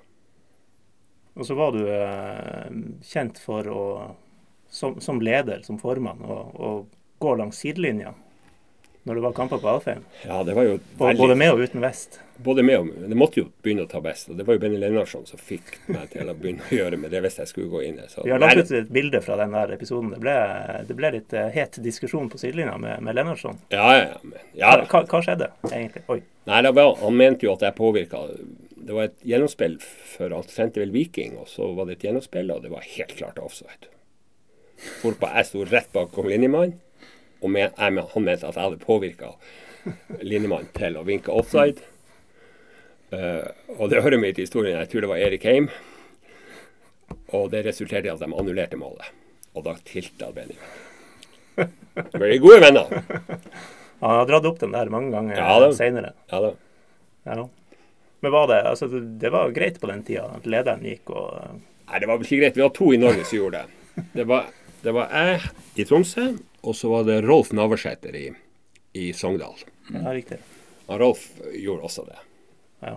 [1.35, 2.67] Og så var du eh,
[3.03, 3.85] kjent for å,
[4.71, 6.85] som, som, leder, som formann, å,
[7.19, 8.15] gå langs sidelinja.
[9.03, 10.05] når det var kamper på Alfheim?
[10.27, 11.19] Ja, det var jo veldig...
[11.19, 12.21] Både med og uten vest.
[12.37, 14.31] Både med og Det måtte jo begynne å ta vest.
[14.31, 17.13] Og det var jo Benny Lennartson som fikk meg til å begynne å gjøre med
[17.15, 17.99] det hvis jeg skulle gå inn.
[17.99, 20.13] i Vi har lagt ut et bilde fra den der episoden.
[20.15, 20.37] Det ble,
[20.89, 23.59] det ble litt eh, het diskusjon på sidelinja med, med Lennartson.
[23.75, 24.77] ja, ja, ja, men, ja.
[24.91, 26.05] Hva, hva skjedde egentlig?
[26.09, 26.21] Oi.
[26.49, 28.27] Nei, det var, han mente jo at jeg påvirka
[28.85, 32.51] Det var et gjennomspill for han trente vel Viking, og så var det et gjennomspill,
[32.53, 33.89] og det var helt klart offside.
[35.01, 36.77] Hvorpå jeg sto rett bakom linjemannen,
[37.41, 39.35] og men, jeg, han mente at jeg hadde påvirka
[40.25, 41.83] linjemannen til å vinke offside.
[43.15, 43.47] Uh,
[43.79, 45.69] og det hører med til historien, jeg tror det var Erik Heim.
[47.37, 49.07] Og det resulterte i at de annullerte målet.
[49.55, 50.59] Og da tilta Benjamin.
[52.17, 52.89] Veldig gode venner.
[54.01, 56.15] Han har dratt opp den der mange ganger Ja, det- seinere.
[56.33, 56.55] Ja da.
[57.25, 57.45] Ja.
[58.25, 58.89] Men var det altså,
[59.21, 61.55] det var greit på den tida at lederen gikk og eh,
[61.91, 62.57] Nei, det var vel ikke greit.
[62.57, 64.05] Vi var to i Norge som gjorde det.
[64.17, 64.47] Det var,
[64.83, 65.43] det var jeg
[65.77, 66.23] i Tromsø,
[66.65, 68.23] og så var det Rolf Navarsæter i,
[68.97, 69.61] i Sogndal.
[69.93, 70.39] Ja, riktig.
[70.89, 72.17] Og Rolf gjorde også det.
[72.87, 72.95] Ja.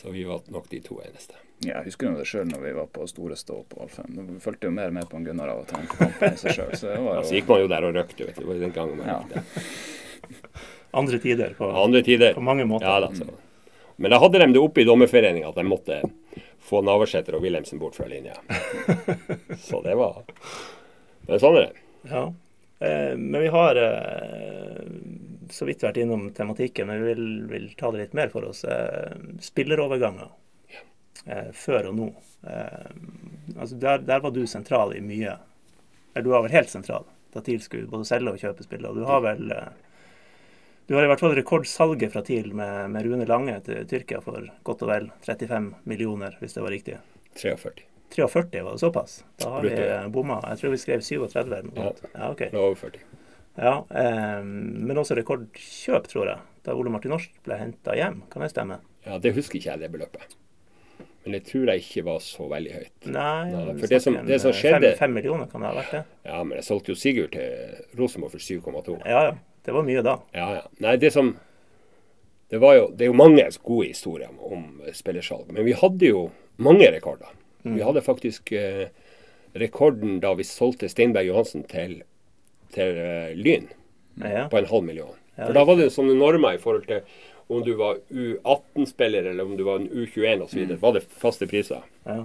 [0.00, 1.38] Så vi var nok de to eneste.
[1.62, 4.18] Ja, jeg husker jo det sjøl når vi var på Store Stå på Alfheim.
[4.32, 6.40] Vi fulgte jo mer med på en Gunnar av og til enn på kampen i
[6.42, 6.74] seg sjøl.
[6.74, 8.42] Så det var Så gikk man jo der og røkte, vet du.
[8.42, 9.20] Det var den gangen man Ja.
[9.22, 9.70] røkte.
[10.98, 12.34] Andre tider på, Andre tider.
[12.34, 12.90] på mange måter.
[12.90, 13.30] Ja da, så.
[13.96, 16.00] Men da hadde de det oppe i dommerforeninga at de måtte
[16.62, 18.36] få Navarsete og Wilhelmsen bort fra linja.
[19.66, 20.22] Så det var
[21.26, 21.82] Men sånn er det.
[22.10, 22.22] Ja.
[22.82, 24.80] Eh, men vi har eh,
[25.52, 28.64] så vidt vært innom tematikken, men vi vil, vil ta det litt mer for oss.
[28.64, 29.12] Eh,
[29.44, 30.30] spilleroverganger
[31.26, 32.08] eh, før og nå.
[32.42, 32.92] Eh,
[33.54, 35.36] altså der, der var du sentral i mye.
[36.12, 38.96] Eller du var vel helt sentral da TIL skulle både selge og kjøpe spillere.
[38.96, 39.70] Du har vel eh,
[40.92, 44.44] Du har i hvert fall rekordsalget fra TIL med, med Rune Lange til Tyrkia for
[44.68, 46.98] godt og vel 35 millioner, hvis det var riktig.
[47.40, 47.86] 43.
[48.12, 49.14] 43, var det såpass?
[49.40, 49.86] Da har vi Brutto.
[49.86, 50.36] eh, bomma.
[50.50, 51.92] Jeg tror vi skrev 37 eller noe Ja.
[52.10, 52.50] Ja, okay.
[52.52, 53.00] Det var over 40.
[53.56, 56.44] Ja, eh, men også rekordkjøp, tror jeg.
[56.68, 58.20] Da Ole Martin Norsk ble henta hjem.
[58.28, 58.82] Kan det stemme?
[59.08, 60.36] Ja, det husker ikke jeg, det beløpet.
[61.24, 63.06] Men det tror jeg ikke var så veldig høyt.
[63.06, 65.74] Nei, Nei, for det som- det som eh, skjedde- Fem, fem millioner kan det ha
[65.80, 66.04] vært det?
[66.26, 68.98] Ja, men jeg solgte jo Sigurd til Rosenborg for 7,2.
[69.06, 69.34] Ja, ja.
[69.64, 70.16] Det var mye da.
[70.34, 70.62] Ja, ja.
[70.80, 71.36] Nei, det som
[72.50, 75.50] Det var jo Det er jo mange gode historier om, om spillersalg.
[75.52, 77.30] Men vi hadde jo mange rekorder.
[77.64, 77.76] Mm.
[77.76, 78.88] Vi hadde faktisk eh,
[79.54, 82.02] rekorden da vi solgte Steinberg Johansen til,
[82.72, 83.68] til uh, Lyn
[84.20, 84.48] Ja.
[84.48, 85.14] på en halv million.
[85.38, 87.00] Ja, For da var det sånne normer i forhold til
[87.52, 90.62] om du var U18-spiller eller om du var en U21 osv.
[90.70, 90.78] Mm.
[90.82, 91.82] Var det faste priser.
[92.08, 92.22] Ja.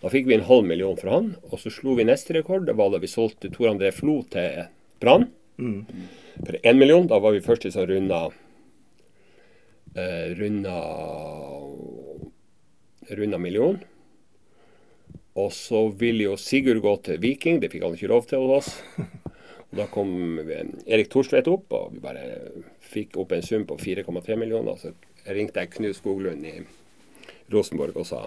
[0.00, 2.64] Da fikk vi en halv million fra han, og så slo vi neste rekord.
[2.68, 4.66] Det var da vi solgte Tor André Flo til
[5.02, 5.28] Brann
[5.60, 5.82] Mm.
[6.40, 7.04] for én million.
[7.06, 8.30] Da var vi første som runda
[9.92, 10.76] eh, Runda
[13.10, 13.76] Runda million.
[15.36, 18.56] Og så ville jo Sigurd gå til Viking, det fikk han ikke lov til hos
[18.56, 18.70] oss.
[19.70, 22.24] Da kom eh, Erik Thorstvedt opp, og vi bare
[22.82, 24.78] fikk opp en sum på 4,3 millioner.
[24.80, 24.94] Så
[25.30, 26.56] ringte jeg Knut Skoglund i
[27.52, 28.24] Rosenborg og sa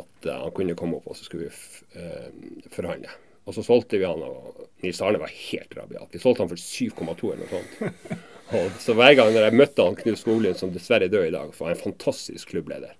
[0.00, 2.30] at eh, han kunne komme opp, og så skulle vi eh,
[2.72, 3.12] forhandle.
[3.48, 6.12] Og så solgte vi han, og Nils Arne var helt rabiat.
[6.12, 8.18] Vi solgte han for 7,2 eller noe sånt.
[8.50, 11.52] Og så hver gang jeg møtte han Knut Skoglund, som dessverre er død i dag,
[11.54, 12.96] for han er en fantastisk klubbleder,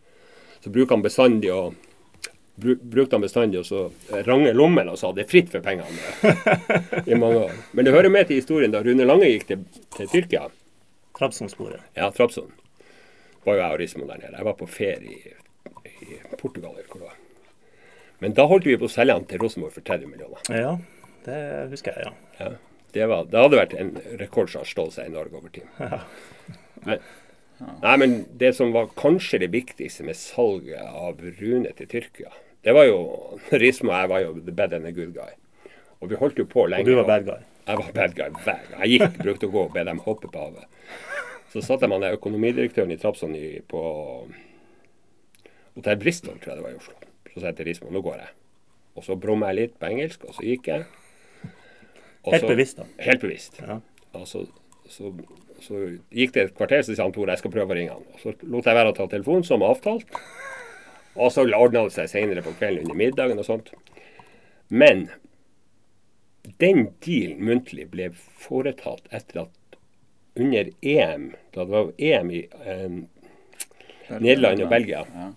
[0.62, 1.72] så bruker han bestandig å
[2.62, 3.80] bru- brukte han bestandig å så
[4.26, 6.34] range lommen og sa det er fritt for pengene
[7.10, 7.54] i mange år.
[7.72, 9.64] Men det hører med til historien da Rune Lange gikk til,
[9.96, 10.46] til Tyrkia.
[11.18, 11.82] Trabzonsporet.
[11.98, 12.52] Ja, Trabzon.
[13.44, 14.36] Var jo jeg og Rismo der nede.
[14.38, 15.34] Jeg var på ferie i,
[16.04, 16.72] i Portugal.
[16.76, 17.18] eller hvor det var.
[18.20, 20.42] Men da holdt vi på å selge han til Rosenborg for 30 millioner.
[20.52, 20.74] Ja,
[21.24, 21.38] det
[21.72, 22.44] husker jeg, ja.
[22.44, 22.50] Ja.
[22.92, 25.68] Det, var, det hadde vært en rekord som har stått seg i Norge over tid.
[26.86, 27.00] Men,
[27.84, 32.30] nei, men det som var kanskje det viktigste med salget av Rune til Tyrkia,
[32.64, 32.98] det var jo
[33.52, 35.32] Rismo og jeg var jo the bad and the good guy.
[36.00, 36.84] Og vi holdt jo på lenge.
[36.84, 37.40] Og du var bad guy.
[37.66, 38.82] Jeg var bad guy hver gang.
[38.82, 40.66] Jeg gikk, brukte å gå og be dem hoppe på havet.
[41.52, 43.80] Så satt jeg med økonomidirektøren i Trapsson i, på
[45.76, 46.94] Hotell Bristol, tror jeg det var i Oslo.
[47.32, 48.32] Så sa jeg til Rismo nå går jeg.
[48.98, 50.86] Og så brumma jeg litt på engelsk, og så gikk jeg.
[52.20, 52.86] Også, Helt bevisst, da.
[53.06, 53.60] Helt bevisst.
[53.62, 53.78] Ja.
[54.18, 54.44] Og så,
[54.90, 55.12] så,
[55.64, 58.06] så gikk det et kvarter, så sa han Tore jeg skal prøve å ringe han.
[58.14, 60.18] Og så lot jeg være å ta telefonen som avtalt.
[61.16, 63.72] Og så ordna det seg senere på kvelden under middagen og sånt.
[64.68, 65.08] Men
[66.62, 69.78] den dealen muntlig ble foretatt etter at
[70.38, 73.00] under EM, da det var EM i eh,
[74.20, 75.32] Nederland og Belgia Ja.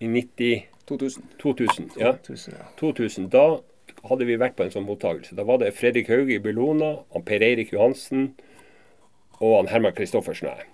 [0.00, 1.26] i 90, 2000.
[1.38, 2.64] 2000, ja, Tusen, ja.
[2.80, 3.60] 2000, da
[4.08, 5.36] hadde vi vært på en sånn mottakelse.
[5.38, 8.32] Da var det Fredrik Hauge i Bellona, han Per Eirik Johansen
[9.38, 10.66] og han Herman Kristoffersen og jeg.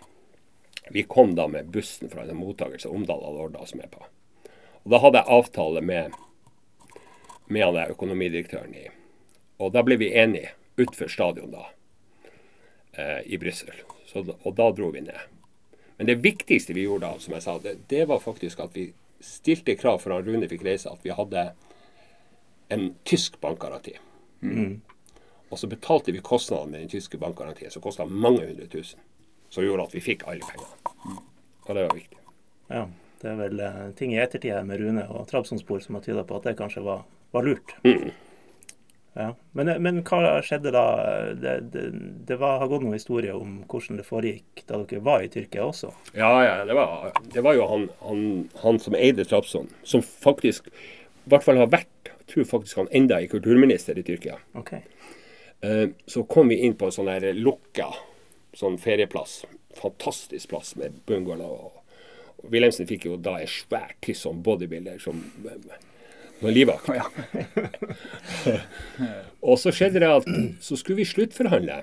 [0.95, 4.07] Vi kom da med bussen fra en mottakelse Omdal hadde ordna oss med på.
[4.89, 6.15] Og da hadde jeg avtale med,
[7.53, 8.87] med han der økonomidirektøren i.
[9.61, 11.67] Og da ble vi enige utenfor stadion da.
[12.97, 13.75] eh, i Brussel.
[14.17, 15.19] Og da dro vi ned.
[15.99, 18.87] Men det viktigste vi gjorde da, som jeg sa, det, det var faktisk at vi
[19.21, 21.51] stilte krav for at Rune fikk reise, at vi hadde
[22.73, 23.99] en tysk bankgaranti.
[25.51, 29.05] Og så betalte vi kostnadene med den tyske bankgarantien, som kosta mange hundre tusen.
[29.53, 31.21] Som gjorde at vi fikk alle pengene.
[31.67, 32.19] Og det var viktig.
[32.73, 32.87] Ja,
[33.23, 36.25] det er vel eh, ting i ettertid her med Rune og Trabzonspor som har tyda
[36.27, 37.05] på at det kanskje var,
[37.35, 37.75] var lurt.
[39.19, 39.33] Ja.
[39.53, 40.85] Men, eh, men hva skjedde da?
[41.35, 41.85] Det, det,
[42.29, 45.67] det var, har gått noen historier om hvordan det foregikk da dere var i Tyrkia
[45.67, 45.91] også.
[46.15, 48.23] Ja, ja, det var, det var jo han, han,
[48.63, 52.93] han som eide Trabzon, som faktisk i hvert fall har vært, jeg tror faktisk han
[52.95, 54.39] enda er kulturminister i Tyrkia.
[54.57, 54.77] Ok.
[55.61, 57.11] Eh, Så kom vi inn på en sånn
[57.43, 57.91] lukka
[58.57, 59.43] sånn ferieplass.
[59.79, 61.53] Fantastisk plass med bungalow.
[61.69, 61.78] Og
[62.47, 65.21] Wilhelmsen fikk jo da en svær tiss som bodybuilder som
[66.41, 66.91] var livvakt.
[69.49, 70.29] og så skjedde det at
[70.63, 71.83] så skulle vi sluttforhandle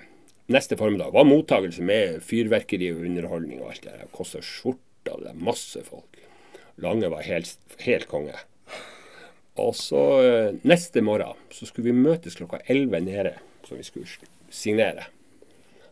[0.53, 1.11] neste formiddag.
[1.11, 4.11] Det var mottakelse med fyrverkeri og underholdning og alt det der.
[4.15, 6.21] Kosta skjorta, det er masse folk.
[6.83, 8.35] Lange var helt, helt konge.
[9.61, 13.35] Og så eh, neste morgen så skulle vi møtes klokka 11 nede,
[13.67, 15.07] som vi skulle signere.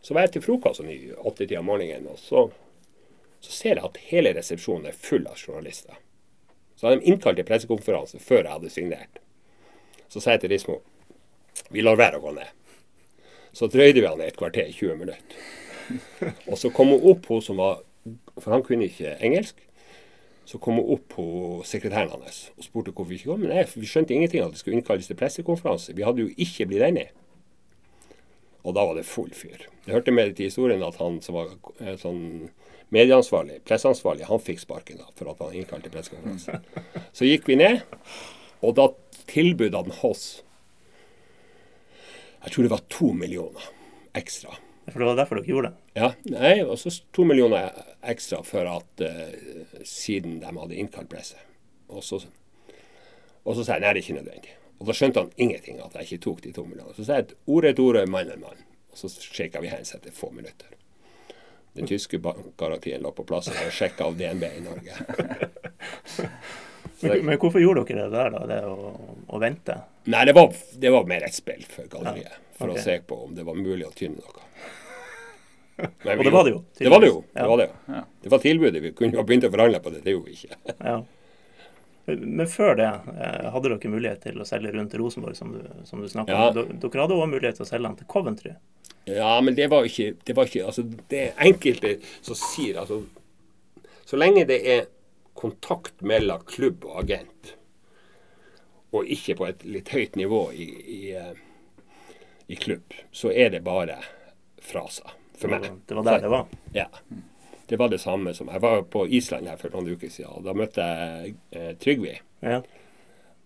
[0.04, 2.50] Så var jeg til frokost sånn i åttetida om morgenen, og så,
[3.44, 5.98] så ser jeg at hele resepsjonen er full av journalister.
[6.74, 9.20] Så hadde de innkalt til pressekonferanse før jeg hadde signert.
[10.08, 10.80] Så sa jeg til Rismo
[11.70, 12.50] vi lar være å gå ned.
[13.54, 15.44] Så drøyde vi han et kvarter, 20 minutter.
[16.50, 17.82] Og så kom hun opp, hun som var
[18.40, 19.60] For han kunne ikke engelsk.
[20.44, 21.26] Så kom hun opp på
[21.64, 23.44] sekretæren hans og spurte hvorfor vi ikke kom.
[23.46, 25.94] Men nei, vi skjønte ingenting at det skulle innkalles til pressekonferanse.
[25.96, 27.14] Vi hadde jo ikke blitt enige.
[28.64, 29.64] Og da var det full fyr.
[29.86, 32.50] Det hørte med til historien at han som var eh, sånn
[32.94, 36.60] medieansvarlig, presseansvarlig, han fikk sparken da, for at han innkalte til pressekonferanse.
[37.16, 37.82] Så gikk vi ned,
[38.64, 38.88] og da
[39.30, 40.42] tilbød han oss
[42.44, 43.68] Jeg tror det var to millioner
[44.14, 44.52] ekstra.
[44.90, 45.76] For det var derfor dere gjorde det.
[45.96, 47.70] Ja, nei, og så to millioner
[48.04, 51.40] ekstra for at uh, siden de hadde innkalt presse.
[51.88, 52.20] Og så,
[53.44, 54.52] og så sa jeg nei, det er ikke nødvendig.
[54.76, 56.92] Og da skjønte han ingenting at jeg ikke tok de to millionene.
[56.98, 58.60] Så sa jeg ord er et ord, mann er mann.
[58.92, 60.76] Og så shaka vi hands etter få minutter.
[61.74, 64.94] Den tyske bankgarantien lå på plass og var sjekka av DNB i Norge.
[67.04, 68.38] Men, det, men hvorfor gjorde dere det der, da?
[68.48, 68.92] Det å,
[69.28, 69.74] å vente?
[70.08, 72.38] nei, det var, det var mer et spill for galleriet.
[72.56, 74.44] For å se på om det var mulig å tynne noe.
[76.06, 77.18] Men Og det var det jo, Det var det jo.
[77.34, 77.68] Det var det.
[77.90, 78.00] Ja.
[78.22, 78.82] Det var tilbudet.
[78.82, 80.04] Vi kunne jo begynt å forhandle på det.
[80.06, 80.76] Det gjorde vi ikke.
[80.78, 80.96] Ja.
[82.06, 82.86] Men før det,
[83.16, 86.34] eh, hadde dere mulighet til å selge rundt til Rosenborg, som du, som du snakket
[86.34, 86.48] Ja.
[86.48, 86.54] om.
[86.54, 88.54] Dere- hadde også mulighet til å selge den til Coventry.
[89.06, 93.04] Ja, men det var ikke Det var ikke Altså, det enkelte som sier altså
[94.06, 94.86] Så lenge det er
[95.34, 97.54] kontakt mellom klubb og agent,
[98.92, 101.34] og ikke på et litt høyt nivå i, i, eh,
[102.48, 103.98] i klubb, så er det bare
[104.60, 105.62] fraser for meg.
[105.86, 106.46] Det var der det var.
[106.74, 106.86] Ja.
[107.66, 110.44] Det var det samme som Jeg var på Island her for noen uker siden, og
[110.44, 112.18] da møtte jeg eh, Trygve.
[112.44, 112.60] Ja.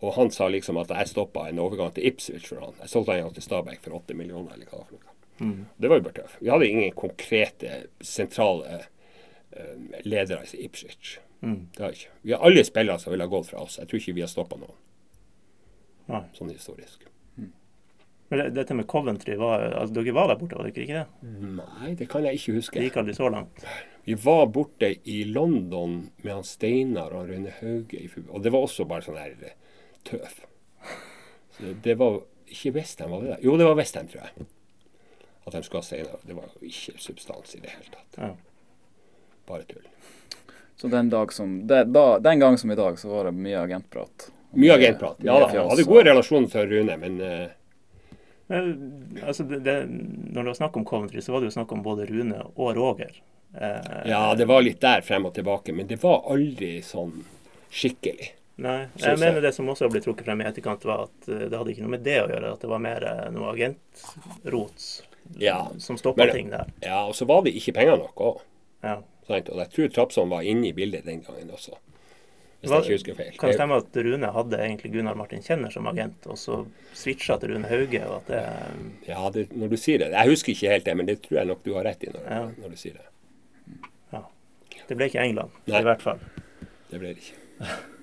[0.00, 2.76] Og han sa liksom at jeg stoppa en overgang til Ipswich for han.
[2.82, 5.14] Jeg solgte han jo til Stabæk for 8 millioner, eller hva det var.
[5.38, 5.64] Mm.
[5.76, 6.38] Det var jo bare tøft.
[6.42, 11.18] Vi hadde ingen konkrete sentrale eh, ledere i Ipswich.
[11.40, 12.16] Det har vi ikke.
[12.22, 13.78] Vi har alle spillere som ville ha gått fra oss.
[13.78, 14.74] Jeg tror ikke vi har stoppa noen,
[16.10, 16.24] Nei.
[16.34, 17.06] sånn historisk.
[18.28, 21.30] Men det, dette med Coventry, var, altså, dere var der borte, var dere ikke det?
[21.62, 22.76] Nei, det kan jeg ikke huske.
[22.76, 23.62] Det gikk aldri så langt.
[24.08, 28.06] Vi var borte i London med han Steinar og Rune Hauge.
[28.28, 30.38] Og det var også bare sånn her eh, tøv.
[31.52, 33.36] Så det var ikke Westham, var det det?
[33.44, 34.48] Jo, det var Westham, tror jeg.
[35.44, 36.24] At de skulle ha Steinar.
[36.24, 38.16] Det var jo ikke substans i det hele tatt.
[38.16, 38.32] Ja.
[39.52, 39.84] Bare tull.
[40.80, 43.60] Så den, dag som, det, da, den gang som i dag, så var det mye
[43.60, 44.30] agentprat.
[44.56, 45.20] Mye agentprat.
[45.20, 45.52] Ja da.
[45.52, 47.48] Jeg hadde gode relasjoner til Rune, men uh,
[48.48, 48.76] Men,
[49.20, 49.82] altså, det, det,
[50.32, 52.78] når det var snakk om Coventry, så var det jo snakk om både Rune og
[52.78, 53.18] Roger.
[53.54, 55.72] Eh, Ja, det var litt der frem og tilbake.
[55.74, 57.24] Men det var aldri sånn
[57.70, 58.32] skikkelig.
[58.58, 61.54] Nei, jeg mener det som også ble trukket frem i etterkant, var at eh, det
[61.58, 65.02] hadde ikke noe med det å gjøre, at det var mer eh, noe agentrots
[65.38, 66.66] Ja, som stoppa ting der.
[66.82, 68.40] Ja, og så var det ikke penger nok òg.
[68.82, 68.96] Ja.
[69.28, 71.76] Og jeg tror Trapsson var inne i bildet den gangen også.
[72.58, 73.34] Hvis jeg ikke husker feil.
[73.38, 76.56] Kan det stemme at Rune hadde egentlig Gunnar Martin Kjenner som agent, og så
[76.96, 80.08] switcha til Rune Hauge, og at det Ja, det, når du sier det.
[80.16, 82.24] Jeg husker ikke helt det, men det tror jeg nok du har rett i når,
[82.26, 82.40] Ja.
[82.58, 83.06] når du sier det.
[84.14, 84.22] Ja.
[84.88, 85.82] Det ble ikke England, Nei.
[85.82, 86.22] i hvert fall.
[86.90, 87.68] Det ble det ikke.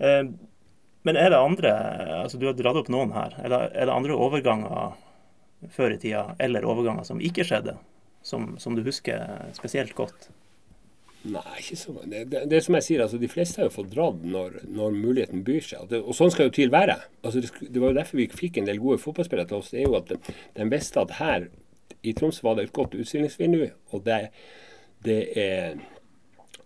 [0.00, 0.22] Eh,
[1.04, 1.70] men er det andre
[2.22, 3.34] altså Du har dratt opp noen her.
[3.36, 4.94] Er det, er det andre overganger
[5.74, 7.74] før i tida, eller overganger som ikke skjedde,
[8.24, 10.30] som, som du husker spesielt godt?
[11.20, 13.90] Nei, ikke så det, det, det som jeg sier, altså, De fleste har jo fått
[13.92, 15.88] dratt når, når muligheten byr seg.
[15.90, 16.96] Det, og sånn skal jo TIL være.
[17.20, 19.68] Altså, det, det var jo derfor vi fikk en del gode fotballspillere til oss.
[19.74, 20.22] Det er jo at den
[20.56, 21.50] de visste at her
[22.02, 24.20] i Troms var det et godt utstillingsvindu, og det,
[25.04, 25.80] det er,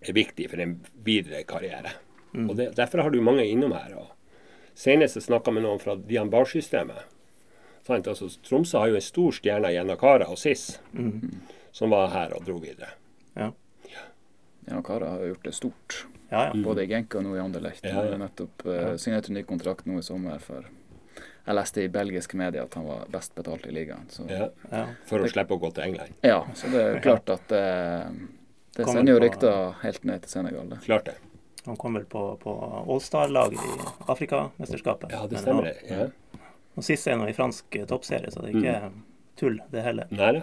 [0.01, 1.97] er viktig for en videre karriere.
[2.35, 3.94] Og det, Derfor har du mange innom her.
[3.94, 4.11] og
[4.75, 7.05] Senest snakka med noen fra Dian Bar-systemet.
[7.87, 8.09] Sant?
[8.09, 10.81] Altså, Tromsø har jo en stor stjerne i Kara og SIS,
[11.73, 12.94] som var her og dro videre.
[13.37, 13.53] Ja.
[14.64, 16.07] Ja, Kara har jo gjort det stort.
[16.31, 16.62] Ja, ja.
[16.64, 17.85] Både i Genka og nå i Anderlecht.
[17.85, 18.18] Ja, har ja.
[18.18, 20.66] nettopp uh, signert en ny kontrakt nå i sommer for
[21.44, 24.07] Jeg leste i belgiske medier at han var best betalt i ligaen.
[24.09, 24.87] Så ja, Ja.
[25.09, 26.14] For å slippe å gå til England.
[26.24, 28.09] Ja, så det er klart at eh,
[28.76, 30.70] det sender jo rykter helt ned til Senegal.
[30.72, 30.80] Det.
[30.87, 31.18] Klart det.
[31.66, 32.54] Han kom vel på, på
[32.88, 35.12] Allstar-laget i Afrikamesterskapet.
[35.12, 35.76] Ja, det Men stemmer det.
[35.88, 36.09] Ja.
[36.74, 38.90] Og sist er han i fransk toppserie, så det er ikke
[39.38, 40.11] tull, det heller.
[40.11, 40.42] Nei det.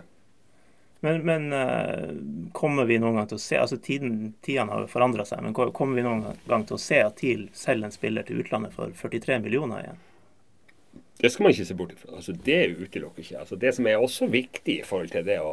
[1.02, 2.12] Men, men eh,
[2.54, 5.56] kommer vi noen gang til å se altså tiden, Tidene har jo forandra seg, men
[5.58, 8.94] kommer vi noen gang til å se at TIL selger en spiller til utlandet for
[8.94, 10.02] 43 millioner igjen?
[11.22, 12.16] Det skal man ikke se bort ifra.
[12.18, 13.42] Altså, det utelukker ikke.
[13.44, 15.52] Altså, det som er også viktig i forhold til det å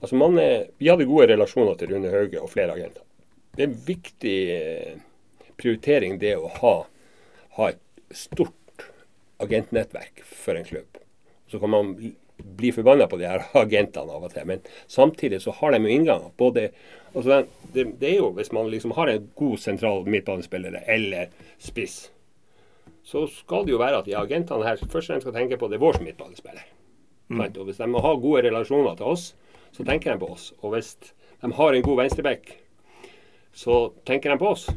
[0.00, 3.04] altså, er, Vi hadde gode relasjoner til Rune Hauge og flere agenter.
[3.56, 4.94] Det er en viktig eh,
[5.60, 6.74] prioritering det å ha,
[7.58, 7.82] ha et
[8.16, 8.86] stort
[9.44, 11.00] agentnettverk for en klubb.
[11.50, 11.92] Så kan man
[12.40, 15.98] bli forbanna på de her agentene av og til, men samtidig så har de jo
[15.98, 16.32] innganger.
[16.40, 16.70] Både,
[17.12, 17.42] altså,
[17.74, 21.28] det, det er jo hvis man liksom har en god sentral midtbanespiller eller
[21.60, 22.06] spiss
[23.10, 25.68] så skal det jo være at de agentene her først og fremst skal tenke på
[25.68, 26.66] det er vår midtbanespiller.
[27.28, 27.40] Mm.
[27.48, 29.24] Og hvis de må ha gode relasjoner til oss,
[29.74, 30.52] så tenker de på oss.
[30.62, 30.92] Og hvis
[31.42, 32.52] de har en god venstreback,
[33.52, 34.68] så tenker de på oss.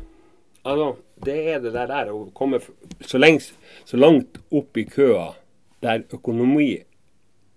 [0.65, 2.61] Altså, det er det der, der å komme
[3.01, 3.51] så, lengs,
[3.85, 5.33] så langt opp i køa
[5.83, 6.71] der økonomi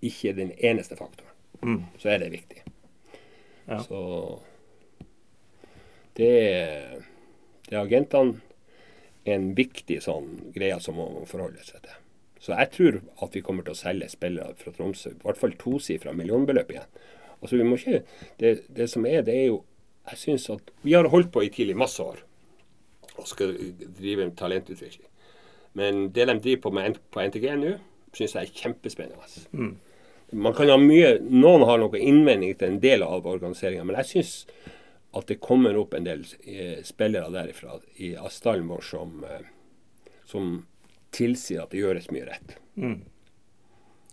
[0.03, 2.61] ikke er den eneste faktoren, så er det viktig.
[3.67, 3.79] Ja.
[3.81, 4.01] Så
[6.19, 6.33] det
[7.67, 8.39] det er agentene
[9.35, 11.95] en viktig sånn greie som man må forholde seg til.
[12.39, 15.55] Så jeg tror at vi kommer til å selge spillere fra Tromsø, i hvert fall
[15.59, 16.87] tosifra millionbeløp igjen.
[17.41, 18.03] Altså vi må ikke,
[18.41, 19.63] det, det som er, det er jo
[20.07, 22.21] Jeg syns at vi har holdt på i tidlig masse år
[23.17, 23.49] og skal
[23.97, 25.09] drive en talentutvikling.
[25.75, 27.73] Men det de driver på med på NTG nå,
[28.15, 29.27] syns jeg er kjempespennende.
[30.31, 34.09] Man kan ha mye, Noen har noen innvending til en del av organiseringa, men jeg
[34.13, 34.31] syns
[35.17, 39.45] at det kommer opp en del eh, spillere derifra i stallen vår som, eh,
[40.25, 40.57] som
[41.15, 42.57] tilsier at det gjøres mye rett.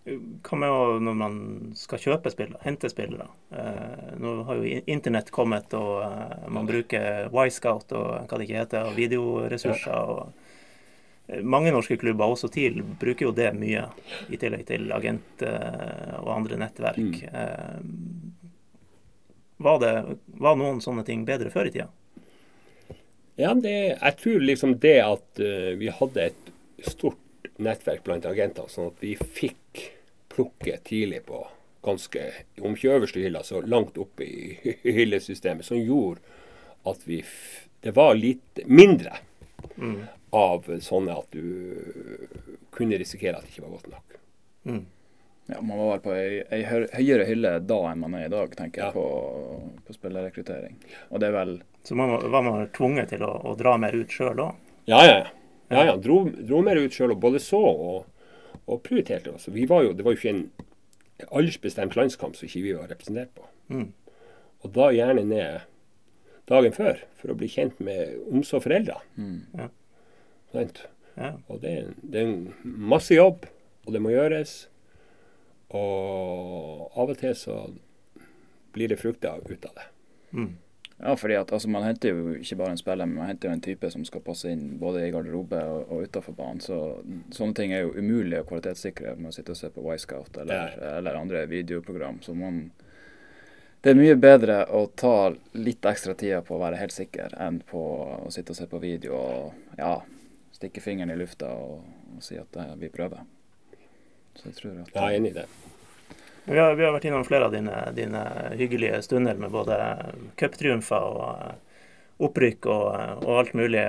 [0.05, 1.37] Hva med å, når man
[1.81, 3.25] skal kjøpe spillere, hente spillere?
[3.57, 8.59] Eh, nå har jo internett kommet, og eh, man bruker Wisecout og hva det ikke
[8.61, 9.95] heter, og videoressurser.
[9.97, 13.87] og Mange norske klubber, også TIL, bruker jo det mye,
[14.29, 17.23] i tillegg til agent eh, og andre nettverk.
[17.25, 17.79] Eh,
[19.57, 21.88] var, det, var noen sånne ting bedre før i tida?
[23.38, 26.53] Ja, det, jeg tror liksom det at uh, vi hadde et
[26.87, 29.85] stort nettverk blant agenter, sånn at vi fikk
[30.35, 31.43] plukke tidlig på
[31.85, 32.23] ganske,
[32.62, 34.57] om ikke øverste hylla, så langt opp i
[34.97, 36.23] hyllesystemet, som gjorde
[36.85, 37.25] at vi
[37.85, 39.19] Det var litt mindre
[40.33, 41.77] av sånne at du
[42.73, 44.14] kunne risikere at det ikke var godt nok.
[45.47, 48.55] Ja, Man var vel på ei, ei høyere hylle da enn man er i dag,
[48.57, 48.87] tenker Ja.
[48.89, 50.79] jeg, på, på spillerrekruttering.
[51.11, 51.55] Og det er vel
[51.85, 54.55] Så man var man tvunget til å, å dra mer ut sjøl òg?
[54.89, 55.19] Ja, ja.
[55.19, 55.27] ja.
[55.71, 55.97] ja, ja.
[56.01, 58.07] Dro, dro mer ut sjøl og både så og,
[58.65, 59.35] og prioriterte.
[59.37, 59.53] Altså.
[59.53, 60.47] Vi var jo, det var jo ikke en
[61.31, 63.45] aldersbestemt landskamp som ikke vi var representert på.
[64.65, 65.61] Og da gjerne ned
[66.49, 68.97] dagen før for å bli kjent med omsorg foreldre.
[69.61, 69.69] Ja.
[70.53, 70.87] Sant?
[71.21, 71.35] Ja.
[71.53, 73.45] Og det, det er en masse jobb,
[73.85, 74.65] og det må gjøres.
[75.75, 77.59] Og av og til så
[78.75, 79.89] blir det frukter ut av det.
[80.99, 83.55] Ja, fordi at altså, man henter jo ikke bare en spiller, men man henter jo
[83.57, 86.63] en type som skal passe inn både i garderobe og, og utafor banen.
[86.63, 86.79] Så
[87.35, 90.79] sånne ting er jo umulig å kvalitetssikre med å sitte og se på Wisecout eller,
[90.95, 92.23] eller andre videoprogram.
[92.23, 92.71] Så man
[93.85, 97.59] Det er mye bedre å ta litt ekstra tida på å være helt sikker, enn
[97.69, 97.83] på
[98.25, 99.99] å sitte og se på video og ja,
[100.57, 101.83] stikke fingeren i lufta og,
[102.15, 103.27] og si at eh, vi prøver.
[104.38, 105.47] Så jeg tror at Jeg er enig i det.
[106.44, 108.23] Vi har, vi har vært innom flere av dine, dine
[108.59, 109.79] hyggelige stunder med både
[110.37, 111.54] cuptriumfer og eh,
[112.25, 113.85] opprykk og, eh, og alt mulig.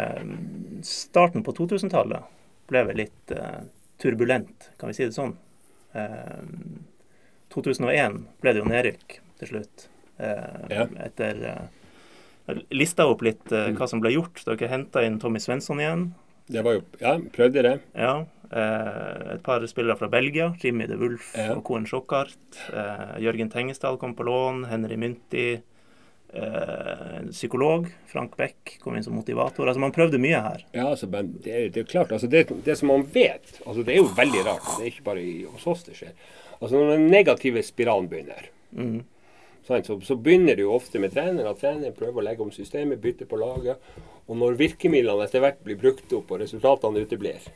[0.88, 2.32] Starten på 2000-tallet
[2.72, 3.61] ble vel litt uh,
[4.01, 5.36] turbulent, kan vi si det sånn.
[5.93, 6.41] Uh,
[7.53, 9.89] 2001 ble det jo nedrykk til slutt.
[10.17, 10.88] Uh, Ja.
[11.05, 14.43] Etter uh, Lista opp litt hva som ble gjort.
[14.45, 16.03] Dere henta inn Tommy Svensson igjen.
[16.48, 17.76] Det var jo Ja, prøvde det.
[17.98, 18.26] Ja.
[18.52, 21.56] Eh, et par spillere fra Belgia, Jimmy de Wulf Ja.
[21.56, 22.36] og Koen Sjokkart.
[22.72, 25.62] Eh, Jørgen Tengesdal kom på lån, Henry Mynti.
[26.34, 27.88] eh, psykolog.
[28.08, 29.68] Frank Beck kom inn som motivator.
[29.68, 30.64] Altså Man prøvde mye her.
[30.74, 33.93] Ja, altså, men det, er- det klart, altså det, det som man vet altså Det
[33.96, 34.66] er jo veldig rart.
[34.78, 36.12] Det er ikke bare i, hos oss det skjer.
[36.62, 39.06] Altså Når den negative spiralen begynner, sant,
[39.66, 41.47] så, så begynner det jo ofte med trener.
[41.49, 43.82] At trener prøver å legge om systemet, bytte på laget.
[44.30, 47.47] Og når virkemidlene etter hvert blir brukt opp og resultatene uteblir,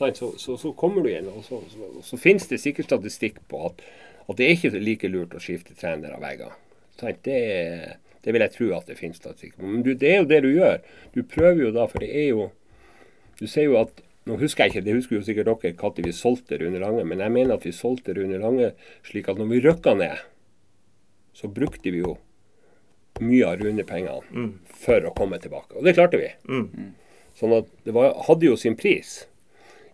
[0.00, 1.30] så, så, så kommer du igjen.
[1.30, 1.60] Og så,
[2.06, 3.82] så finnes det sikkert statistikk på at,
[4.26, 6.54] at det er ikke like lurt å skifte trener av veggen.
[7.00, 7.40] Det,
[8.24, 9.66] det vil jeg tro at det finnes statistikk på.
[9.66, 10.80] Men du, det er jo det du gjør.
[11.14, 12.50] Du prøver jo da, for det er jo
[13.40, 16.12] Du ser jo at Nå husker jeg ikke, det husker jo sikkert dere når vi
[16.12, 18.74] solgte Rune Lange, men jeg mener at vi solgte Rune Lange
[19.08, 20.20] slik at når vi røkka ned,
[21.40, 22.18] så brukte vi jo
[23.20, 24.20] mye av Rune-pengene
[24.84, 25.74] for å komme tilbake.
[25.76, 26.28] Og det klarte vi.
[27.40, 29.26] Sånn at det var, hadde jo sin pris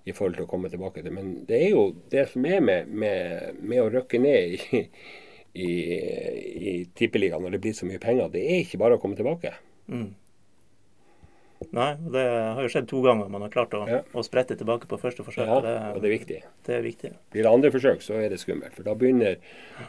[0.06, 1.12] i forhold til å komme tilbake til.
[1.14, 4.82] Men det er jo det som er med, med, med å røkke ned i,
[5.54, 5.70] i,
[6.70, 8.30] i tippeligaen når det blir så mye penger.
[8.34, 9.54] Det er ikke bare å komme tilbake.
[11.72, 12.22] Nei, det
[12.54, 13.28] har jo skjedd to ganger.
[13.32, 14.02] Man har klart å, Ja.
[14.14, 15.46] å sprette tilbake på første forsøk.
[15.46, 16.42] Ja, og det, og det er viktig.
[16.64, 17.10] det er viktig.
[17.32, 18.74] Blir det andre forsøk, så er det skummelt.
[18.74, 19.36] For da begynner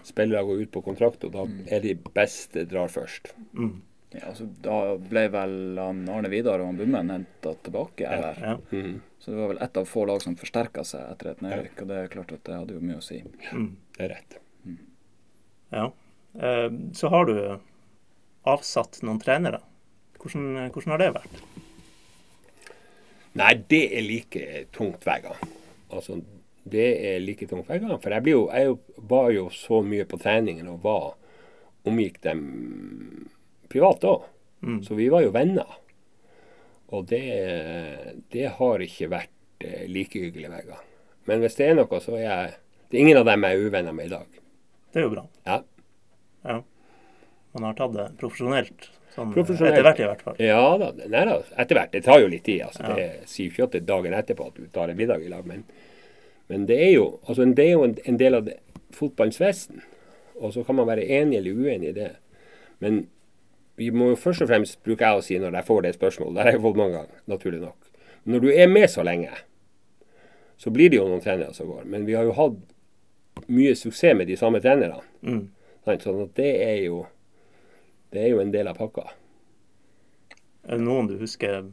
[0.04, 3.34] spillere å gå ut på kontrakt, og da er de beste drar først.
[4.14, 8.08] Ja, altså, da ble vel han Arne Vidar og han Bummen henta tilbake.
[8.08, 8.36] Eller?
[8.42, 8.58] Ja.
[8.72, 9.02] Mm.
[9.20, 11.82] Så det var vel ett av få lag som forsterka seg etter et nedrykk.
[11.82, 13.22] Og det er klart at det hadde jo mye å si.
[13.52, 14.38] Det er rett.
[15.72, 15.92] ja.
[16.40, 17.60] Eh, Så har du
[18.46, 19.60] avsatt noen trenere.
[20.18, 21.42] Hvordan, hvordan har det vært?
[23.38, 25.54] Nei, det er like tungt hver gang.
[25.94, 26.20] Altså,
[26.68, 28.00] det er like tungt hver gang.
[28.02, 28.78] For jeg, jo, jeg
[29.10, 31.12] var jo så mye på treningen og var
[31.88, 32.42] omgikk dem
[33.72, 34.26] privat òg.
[34.84, 35.78] Så vi var jo venner.
[36.96, 37.24] Og det,
[38.34, 40.84] det har ikke vært eh, like hyggelig hver gang.
[41.28, 42.56] Men hvis det er noe, så er jeg
[42.88, 44.38] Det er ingen av dem jeg er uvenner med i dag.
[44.96, 45.26] Det er jo bra.
[45.44, 45.58] Ja.
[46.48, 46.62] Ja.
[47.52, 48.86] Man har tatt det profesjonelt.
[49.18, 50.36] Sånn etter hvert, i hvert fall.
[50.44, 51.92] Ja da, nei da, etter hvert.
[51.96, 52.62] Det tar jo litt tid.
[52.68, 52.84] altså.
[52.86, 52.96] Ja.
[52.96, 55.48] Det sier ikke at det er dagen etterpå at du tar en middag i lag,
[55.50, 55.64] men,
[56.52, 58.60] men det er jo, altså, det er jo en, en del av det,
[58.94, 59.82] fotballens vesen.
[60.38, 62.12] Og så kan man være enig eller uenig i det.
[62.86, 63.08] Men
[63.82, 66.38] vi må jo først og fremst, bruker jeg å si når jeg får det spørsmålet,
[66.38, 67.92] det har jeg fått mange ganger, naturlig nok.
[68.30, 69.34] Når du er med så lenge,
[70.58, 71.86] så blir det jo noen trenere som går.
[71.90, 72.58] Men vi har jo hatt
[73.50, 75.02] mye suksess med de samme trenerne.
[75.22, 75.46] Mm.
[75.88, 77.06] Sånn at det er jo
[78.14, 79.08] det er jo en del av pakka.
[80.68, 81.66] Er det noen du husker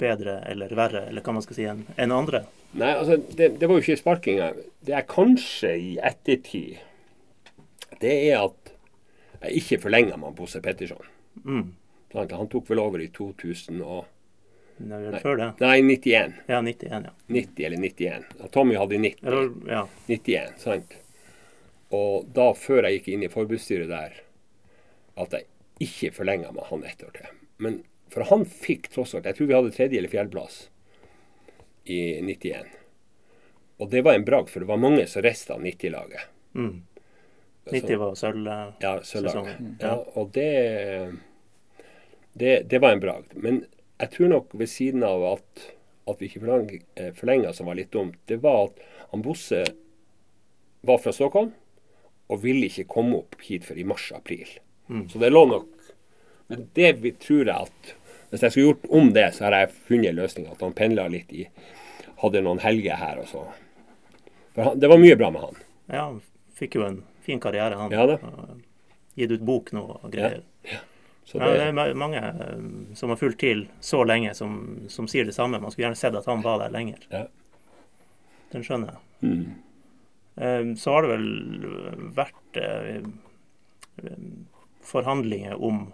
[0.00, 2.44] bedre eller verre, eller hva man skal si, enn andre?
[2.72, 4.48] Nei, altså, det, det var jo ikke sparkinga.
[4.80, 6.80] Det er kanskje i ettertid
[8.00, 8.72] Det er at
[9.42, 11.04] jeg ikke forlenga med Bosse Petterson.
[11.44, 11.74] Mm.
[12.14, 14.08] Han tok vel over i 2000 og
[14.82, 14.98] Nei.
[15.60, 16.32] Nei, 91.
[16.48, 17.10] Ja, 91, ja.
[17.26, 18.24] 90 eller 91.
[18.38, 19.26] Ja, Tommy hadde 90.
[19.26, 19.82] Eller, ja.
[20.08, 20.96] 91, sant?
[21.92, 24.16] Og da, før jeg gikk inn i forbudsstyret der,
[25.22, 25.46] at jeg
[25.84, 27.26] ikke forlenga med han ett år til.
[27.62, 27.80] Men
[28.12, 30.56] for han fikk tross alt Jeg tror vi hadde tredje- eller fjerdeplass
[31.88, 32.66] i 91.
[33.82, 36.26] Og det var en bragd, for det var mange som rista av 90-laget.
[36.54, 36.82] Mm.
[37.72, 38.46] 90 var sølv...
[38.46, 39.32] eh, Ja, sølvlaget.
[39.32, 39.76] Sesongen.
[39.80, 40.48] Ja, og det,
[42.38, 43.34] det Det var en bragd.
[43.34, 43.64] Men
[43.98, 45.64] jeg tror nok ved siden av at,
[46.10, 49.64] at vi ikke eh, forlenga, som var litt dumt, det var at han Bosse
[50.82, 51.52] var fra Stockholm
[52.32, 54.48] og ville ikke komme opp hit før i mars-april.
[55.12, 55.68] Så det lå nok
[56.52, 57.92] Men det vi tror jeg at
[58.30, 60.46] Hvis jeg skulle gjort om det, så har jeg funnet en løsning.
[60.52, 61.46] At han pendla litt i
[62.22, 63.42] Hadde noen helger her og så.
[64.54, 65.56] For han, det var mye bra med han.
[65.90, 66.20] Ja, han
[66.54, 67.90] fikk jo en fin karriere, han.
[67.92, 68.18] Ja da.
[69.18, 70.42] Gitt ut bok nå og greier.
[71.26, 72.62] Så Ja, det det, er mange eh,
[72.98, 74.54] som har fulgt til så lenge, som,
[74.88, 75.58] som sier det samme.
[75.62, 77.02] Man skulle gjerne sett at han var der lenger.
[77.10, 77.24] Ja.
[78.54, 79.28] Den skjønner jeg.
[79.28, 79.44] mm.
[80.36, 81.28] Eh, Så har det vel
[82.16, 83.02] vært eh,
[84.92, 85.86] forhandlinger om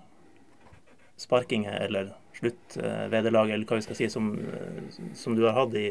[1.19, 4.29] sparkinger eller sluttvederlag, eller hva vi skal si, som,
[5.19, 5.89] som du har hatt i,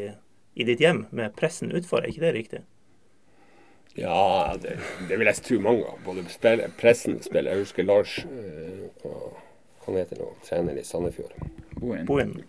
[0.55, 2.03] i ditt hjem, med pressen utfor.
[2.03, 2.61] Er ikke det riktig?
[3.97, 4.77] Ja, det,
[5.09, 6.03] det vil jeg tro mange ganger.
[6.05, 7.55] Både spiller, pressen spiller.
[7.55, 9.43] Jeg husker Lars eh, og-
[9.87, 10.25] han heter nå?
[10.43, 11.31] Trener i Sandefjord.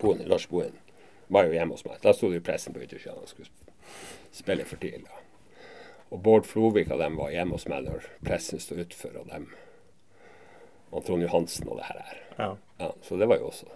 [0.02, 0.72] Boen, Lars Boen.
[1.30, 2.00] Var jo hjemme hos meg.
[2.02, 3.14] Da sto det jo pressen på yttersida.
[3.14, 3.46] Han skulle
[4.34, 5.06] spille for tidlig.
[6.10, 9.46] Og Bård Flovik av dem var hjemme hos meg når pressen sto utfor, og dem
[10.90, 11.96] og Trond Johansen og det her.
[12.38, 12.56] Ja.
[12.78, 13.66] Ja, så det var jo også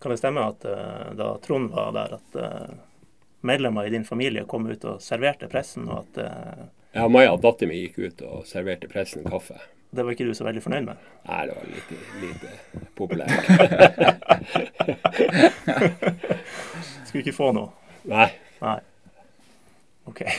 [0.00, 2.68] Kan det stemme at uh, da Trond var der, at uh,
[3.46, 6.64] medlemmer i din familie kom ut og serverte pressen, og at uh,
[6.96, 9.54] Ja, Maja, dattera mi, gikk ut og serverte pressen kaffe.
[9.90, 10.96] det var ikke du så veldig fornøyd med?
[11.28, 12.48] Nei, det var lite, lite
[12.96, 13.46] populært.
[17.06, 17.68] Skulle ikke få noe?
[18.08, 18.30] Nei.
[18.64, 18.78] Nei.
[20.06, 20.20] OK.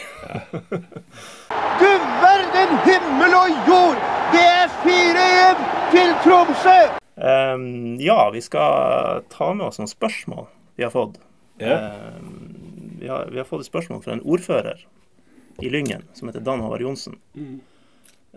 [1.78, 1.90] Du
[2.22, 3.98] verden himmel og jord!
[4.34, 4.57] Det er
[4.88, 6.78] 4-1 til Tromsø!
[7.16, 10.46] Um, ja, vi skal ta med oss noen spørsmål
[10.78, 11.18] vi har fått.
[11.60, 12.18] Yeah.
[12.18, 14.86] Um, vi, har, vi har fått et spørsmål fra en ordfører
[15.60, 17.18] i Lyngen som heter Dan Håvard Johnsen.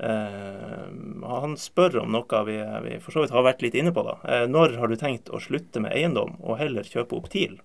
[0.00, 4.02] Ehm, han spør om noe vi, vi for så vidt har vært litt inne på.
[4.06, 4.16] da.
[4.24, 7.60] Uh, når har du tenkt å slutte med eiendom og heller kjøpe opp TIL?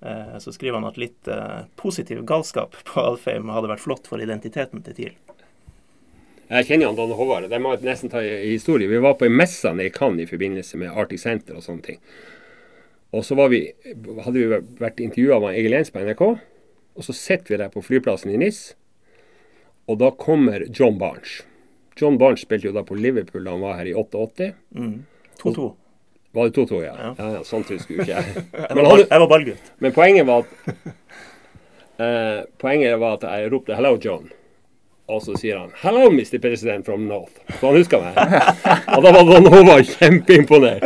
[0.00, 4.22] Eh, så skriver han at litt eh, positiv galskap på Alfheim hadde vært flott for
[4.22, 5.18] identiteten til TIL.
[6.50, 7.46] Jeg kjenner han Dan Håvard.
[7.50, 8.88] De må nesten ta i historie.
[8.90, 12.00] Vi var på en messe i Cannes i forbindelse med Arctic Center og sånne ting.
[13.14, 13.60] Og så var vi,
[14.24, 16.22] hadde vi vært intervjua av Egil Jens på NRK.
[16.98, 18.74] Og så sitter vi der på flyplassen i NIS,
[19.90, 21.40] og da kommer John Barnes.
[21.98, 24.50] John Barnes spilte jo da på Liverpool da han var her i 88.
[25.42, 25.68] 2-2.
[26.32, 26.92] Var det 2-2, ja?
[26.98, 27.14] Ja.
[27.18, 27.28] ja.
[27.38, 28.42] ja sånt husker jo ikke jeg.
[28.60, 29.70] Jeg, Men han- jeg var ballgutt.
[29.82, 30.50] Men poenget var at
[32.04, 34.30] eh, Poenget var at jeg ropte 'Hello, John'.
[35.10, 36.38] Og så sier han 'Hello, Mr.
[36.38, 37.40] President from North'.
[37.58, 38.14] Så han husker meg.
[38.94, 40.84] Og da var Håvard kjempeimponert.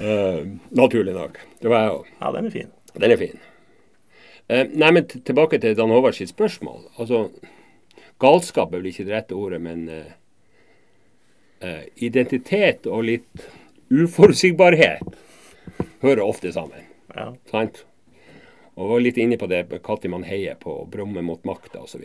[0.00, 0.44] Uh,
[0.82, 1.40] naturlig nok.
[1.62, 2.10] Det var jeg òg.
[2.20, 2.70] Ja, den er fin.
[3.00, 3.40] Den er fin.
[4.50, 6.82] Uh, nei, men tilbake til Dan Håvard sitt spørsmål.
[6.98, 7.28] Altså,
[8.20, 13.48] galskap er vel ikke det rette ordet, men uh, identitet og litt
[13.90, 15.04] uforutsigbarhet
[16.02, 16.84] hører ofte sammen.
[17.14, 17.32] Ja.
[17.50, 17.84] Sant?
[18.80, 22.04] Og var litt inne på det når man heier på å brumme mot makta osv.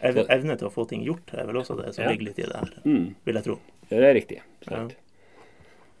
[0.00, 2.10] Ev evne til å få ting gjort er vel også det som Ja.
[2.10, 3.14] ligger litt i det her, Mm.
[3.24, 3.58] vil jeg tro.
[3.90, 4.40] Det er riktig.
[4.70, 4.88] Ja.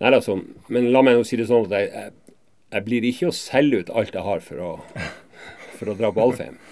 [0.00, 2.12] Nei, altså, men la meg nå si det sånn at jeg, jeg,
[2.72, 4.70] jeg blir ikke å selge ut alt jeg har for å,
[5.78, 6.58] for å dra på Alfheim.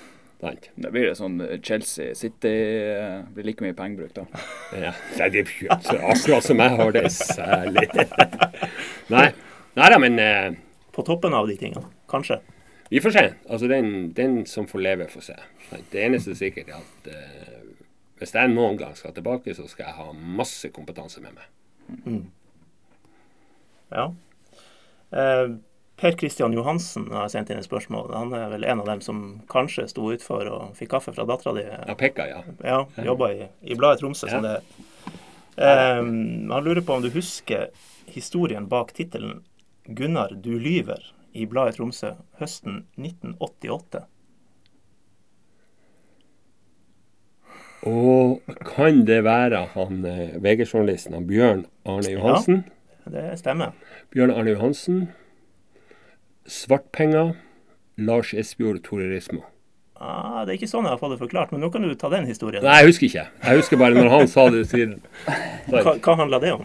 [0.45, 4.27] Da blir det sånn Chelsea City eh, blir like mye pengebruk, da.
[4.77, 7.87] Ja, nei, det er jo akkurat som jeg har det særlig.
[9.15, 9.31] Nei,
[9.79, 10.51] nei da, men eh,
[10.93, 12.43] På toppen av de tingene, kanskje.
[12.89, 13.25] Vi får se.
[13.49, 15.37] Altså, den, den som får leve, får se.
[15.93, 17.61] Det eneste sikkert er at eh,
[18.21, 22.21] hvis jeg noen gang skal tilbake, så skal jeg ha masse kompetanse med meg.
[23.95, 24.11] Ja.
[25.15, 25.57] Eh,
[25.97, 28.13] per Kristian Johansen har sendt inn et spørsmål.
[28.17, 31.55] Han er vel en av dem som kanskje sto utfor og fikk kaffe fra dattera
[31.57, 31.67] di.
[31.71, 32.41] Ja, Pekka, ja.
[32.67, 34.57] Ja, jobba i, i bladet Tromsø, som det.
[35.57, 37.69] Eh, han lurer på om du husker
[38.11, 39.45] historien bak tittelen
[39.85, 44.05] 'Gunnar, du lyver' i bladet Tromsø høsten 1988.
[47.85, 52.63] Og kan det være han eh, VG-journalisten Bjørn Arne Johansen?
[53.05, 53.75] Ja, Det stemmer.
[54.15, 55.09] Bjørn Arne Johansen.
[56.49, 57.35] Svartpenger.
[57.97, 59.45] Lars Esbjord Tore Rismo.
[59.95, 62.09] Ah, det er ikke sånn jeg har fått det forklart, men nå kan du ta
[62.11, 62.65] den historien.
[62.67, 63.27] Nei, jeg husker ikke.
[63.45, 64.97] Jeg husker bare når han sa det siden.
[65.71, 66.65] Hva, hva handla det om?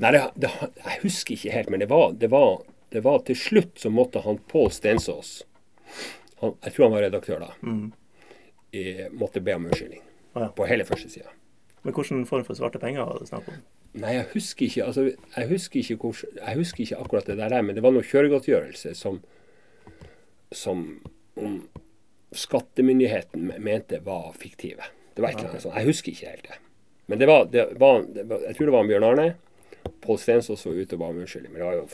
[0.00, 0.50] Nei, det, det,
[0.84, 2.60] jeg husker ikke helt, men det var, det var,
[2.90, 5.44] det var til slutt så måtte han Pål Stensås
[6.40, 7.50] han, Jeg tror han var redaktør da.
[8.72, 10.02] I, måtte be om unnskyldning.
[10.32, 10.48] Ah, ja.
[10.54, 11.32] På hele første sida.
[11.82, 13.60] Men hvilken form for svarte penger var det snakk om?
[14.00, 17.56] Nei, jeg husker ikke altså, jeg husker ikke, hvor, jeg husker ikke akkurat det der,
[17.66, 19.18] men det var noe kjøregodtgjørelse som,
[20.54, 20.84] som
[21.40, 21.56] om
[22.36, 24.86] skattemyndigheten mente var fiktive.
[25.16, 25.78] Det var et eller annet sånt.
[25.80, 26.60] Jeg husker ikke helt det.
[27.10, 29.26] Men det var, det var, det var jeg tror det var Bjørn Arne.
[30.04, 31.88] Pål Stensås var ute og ba om unnskyldning, men det var jo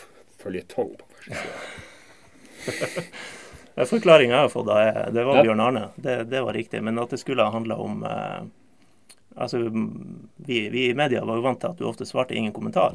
[0.46, 3.06] føljetong på første sida.
[3.90, 5.82] Forklaringa jeg har fått, da, det var Bjørn Arne.
[6.00, 6.80] Det, det var riktig.
[6.82, 8.46] Men at det skulle ha handla om eh,
[9.36, 12.94] Altså, vi, vi i media var jo vant til at du ofte svarte ingen kommentar.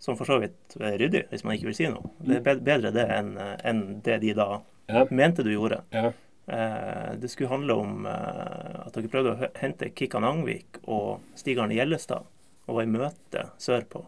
[0.00, 2.14] Som for så vidt er ryddig, hvis man ikke vil si noe.
[2.24, 4.46] Det er bedre det enn en det de da
[4.88, 5.02] Ja.
[5.10, 5.82] mente du gjorde.
[5.92, 6.14] Ja.
[6.46, 11.58] Eh, det skulle handle om eh, at dere prøvde å hente Kikkan Angvik og Stig
[11.60, 12.24] Arne Gjellestad
[12.66, 14.04] og var i møte sørpå,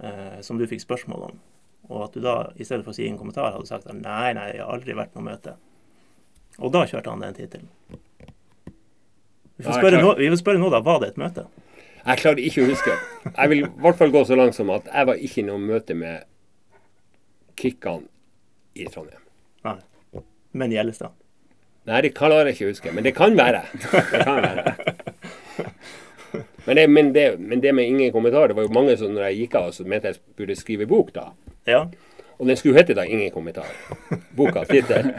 [0.00, 1.40] eh, som du fikk spørsmål om.
[1.90, 4.32] Og at du da, i stedet for å si en kommentar, hadde sagt at nei,
[4.36, 5.56] nei, jeg har aldri vært noe møte.
[6.60, 7.68] Og da kjørte han den tittelen.
[9.56, 10.82] Vi får spørre nå, vi får spørre nå, da.
[10.84, 11.46] Var det et møte?
[12.02, 12.94] Jeg klarer ikke å huske.
[13.28, 15.62] Jeg vil i hvert fall gå så langt som at jeg var ikke i noe
[15.62, 16.24] møte med
[17.58, 18.06] Kikkan
[18.74, 19.22] i Trondheim.
[19.66, 19.78] Nei.
[20.58, 21.14] Men Gjellestad.
[21.88, 23.64] Nei, det klarer jeg ikke å huske, men det kan være.
[23.74, 24.74] Det kan være.
[26.66, 29.30] Men det, men, det, men det med ingen kommentar, det var jo mange som når
[29.30, 31.30] jeg gikk av, så mente jeg burde skrive bok da.
[31.66, 31.86] Ja.
[32.42, 33.70] Og den skulle hete da 'Ingen kommentar'.
[34.36, 35.12] Boka, tittel.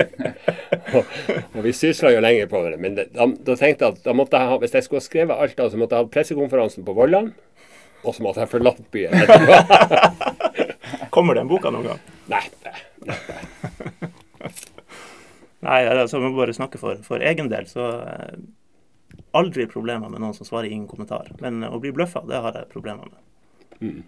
[0.94, 1.06] og,
[1.54, 2.80] og vi sysla jo lenger på det.
[2.80, 5.06] Men det, da, da tenkte jeg at da måtte jeg ha, hvis jeg skulle ha
[5.06, 7.32] skrevet alt da, så måtte jeg ha pressekonferansen på Vollan.
[8.04, 9.16] Og så måtte jeg forlatt byen.
[11.16, 12.04] Kommer den boka noen gang?
[12.28, 12.76] Nei, nei,
[13.08, 13.40] nei.
[15.64, 18.36] Nei, altså, jeg må bare snakke for, for egen del, så eh,
[19.34, 21.32] Aldri problemer med noen som svarer ingen kommentar.
[21.42, 23.20] Men å bli bløffa, det har jeg problemer med.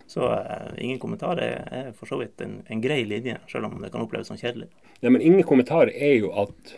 [0.08, 3.82] Så uh, ingen kommentar er, er for så vidt en, en grei linje, selv om
[3.82, 4.70] det kan oppleves som kjedelig.
[5.02, 6.76] Nei, men ingen kommentar er jo at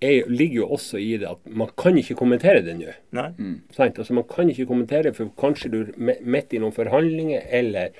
[0.00, 2.92] er, ligger jo også i det at man kan ikke kommentere det nå.
[3.16, 3.28] Nei?
[3.76, 4.00] Sant?
[4.00, 7.94] Altså, man kan ikke kommentere, for kanskje du er midt i noen forhandlinger, eller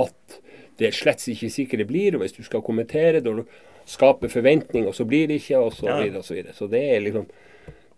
[0.00, 0.40] at
[0.80, 2.16] det slett ikke sikkert det blir.
[2.16, 3.36] Og hvis du skal kommentere, da
[3.88, 6.00] skaper forventning, og så blir det ikke, og så Ja.
[6.02, 6.52] videre og så videre.
[6.56, 7.30] Så det er liksom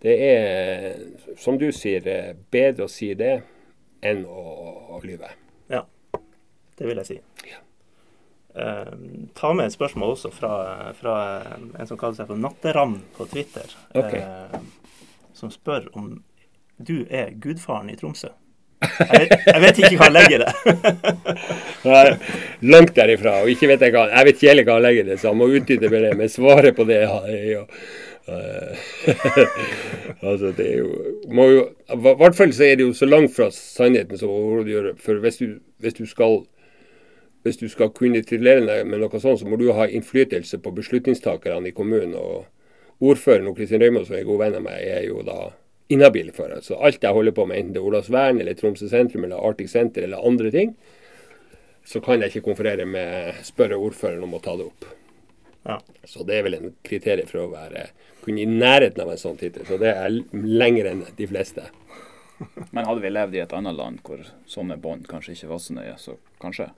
[0.02, 0.96] Det er,
[1.38, 3.36] som du sier, bedre å si det
[4.02, 4.46] enn å,
[4.96, 5.30] å lyve.
[5.70, 5.84] Ja,
[6.78, 7.18] det vil jeg si.
[8.54, 8.92] Eh,
[9.38, 10.52] ta med et spørsmål også fra,
[10.98, 11.16] fra
[11.54, 13.70] en som kaller seg for Natteravn på Twitter.
[13.94, 14.20] okay.
[14.20, 14.58] uh,
[15.32, 16.18] som spør om
[16.76, 18.28] du er gudfaren i Tromsø.
[18.82, 20.52] Jeg jeg vet ikke hva han legger i det.
[21.86, 22.04] Nei,
[22.74, 25.10] langt derifra, og ikke vet jeg hva Jeg vet ikke heller hva han legger i
[25.12, 26.12] det, så han må utdype med det.
[26.18, 27.92] Men svaret på det er jo eh,
[30.22, 30.90] Altså, det er jo
[31.34, 34.72] må jo I hvert fall så er det jo så langt fra sannheten som overhodet
[34.72, 34.92] gjør.
[35.02, 35.46] For hvis du,
[35.82, 36.44] hvis du skal
[37.42, 40.70] hvis du skal kunne titulere deg med noe sånt, så må du ha innflytelse på
[40.76, 42.14] beslutningstakerne i kommunen.
[42.14, 45.50] Og ordføreren og Kristin Røymo, som er god venn av meg, er jo da
[45.92, 46.62] inhabil for det.
[46.62, 49.74] Så alt jeg holder på med, enten det er Olavsvern eller Tromsø sentrum eller Arctic
[49.74, 50.76] Center eller andre ting,
[51.84, 54.86] så kan jeg ikke konferere med spørre ordføreren om å ta det opp.
[55.66, 55.80] Ja.
[56.06, 57.88] Så det er vel en kriterium for å være
[58.24, 59.66] kunne i nærheten av en sånn tittel.
[59.68, 61.66] Så det er lenger enn de fleste.
[62.74, 65.76] Men hadde vi levd i et annet land hvor sånne bånd kanskje ikke var så
[65.76, 66.70] nøye, så kanskje?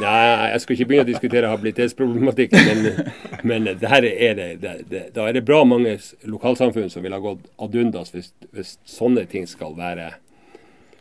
[0.00, 3.10] Nei, jeg skal ikke begynne å diskutere habilitetsproblematikken, men,
[3.50, 5.92] men der er det, det, det, da er det bra mange
[6.26, 10.14] lokalsamfunn som ville ha gått ad undas hvis, hvis sånne ting skal være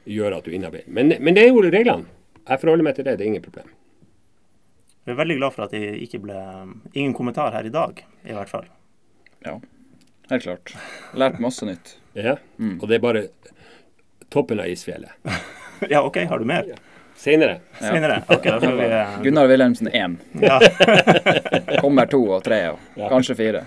[0.06, 0.86] gjøre at du er inhabil.
[0.92, 2.12] Men, men det er jo reglene.
[2.46, 3.16] Jeg forholder meg til det.
[3.18, 3.72] Det er ingen problem.
[5.06, 6.38] Jeg er veldig glad for at det ikke ble
[6.94, 8.68] ingen kommentar her i dag, i hvert fall.
[9.46, 9.60] Ja,
[10.30, 10.74] helt klart.
[11.14, 11.96] Lært masse nytt.
[12.18, 12.38] Ja.
[12.80, 13.24] Og det er bare
[14.34, 15.12] toppen av isfjellet.
[15.92, 16.70] Ja, OK, har du mer?
[17.20, 17.58] Senere.
[17.82, 17.90] Ja.
[17.92, 18.22] Senere?
[18.32, 19.18] Okay, da vi uh...
[19.26, 20.16] Gunnar Wilhelmsen 1.
[20.40, 20.56] ja,
[21.84, 23.10] Kommer to og tre og Ja.
[23.12, 23.66] kanskje fire.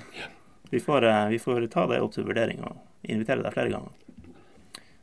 [0.71, 3.93] vi, får, uh, vi får ta det opp til vurdering og invitere deg flere ganger.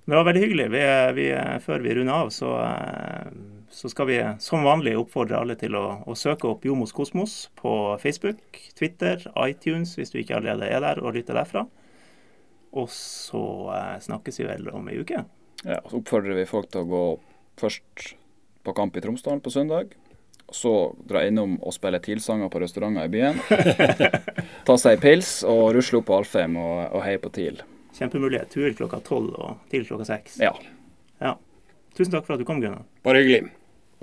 [0.06, 0.66] Det var veldig hyggelig.
[0.74, 0.82] Vi,
[1.18, 1.28] vi,
[1.66, 3.30] før vi runder av, så, eh,
[3.76, 7.71] så skal vi som vanlig oppfordre alle til å, å søke opp Jomos Kosmos på
[7.99, 11.65] Facebook, Twitter, iTunes, hvis du ikke allerede er der og lytter derfra.
[12.71, 13.41] Og så
[13.76, 15.26] eh, snakkes vi vel om ei uke.
[15.65, 17.01] Ja, så oppfordrer vi folk til å gå
[17.59, 18.13] først
[18.63, 19.91] på kamp i Tromsdalen på søndag.
[20.55, 23.43] Så dra innom og spille TIL-sanger på restauranter i byen.
[24.67, 27.59] Ta seg ei pils og rusle opp på Alfheim og, og heie på TIL.
[27.99, 28.55] Kjempemulighet.
[28.55, 30.39] Tur klokka tolv og til klokka seks.
[30.39, 30.55] Ja.
[31.19, 31.36] Ja.
[31.91, 32.88] Tusen takk for at du kom, Gunnar.
[33.03, 33.51] Bare hyggelig.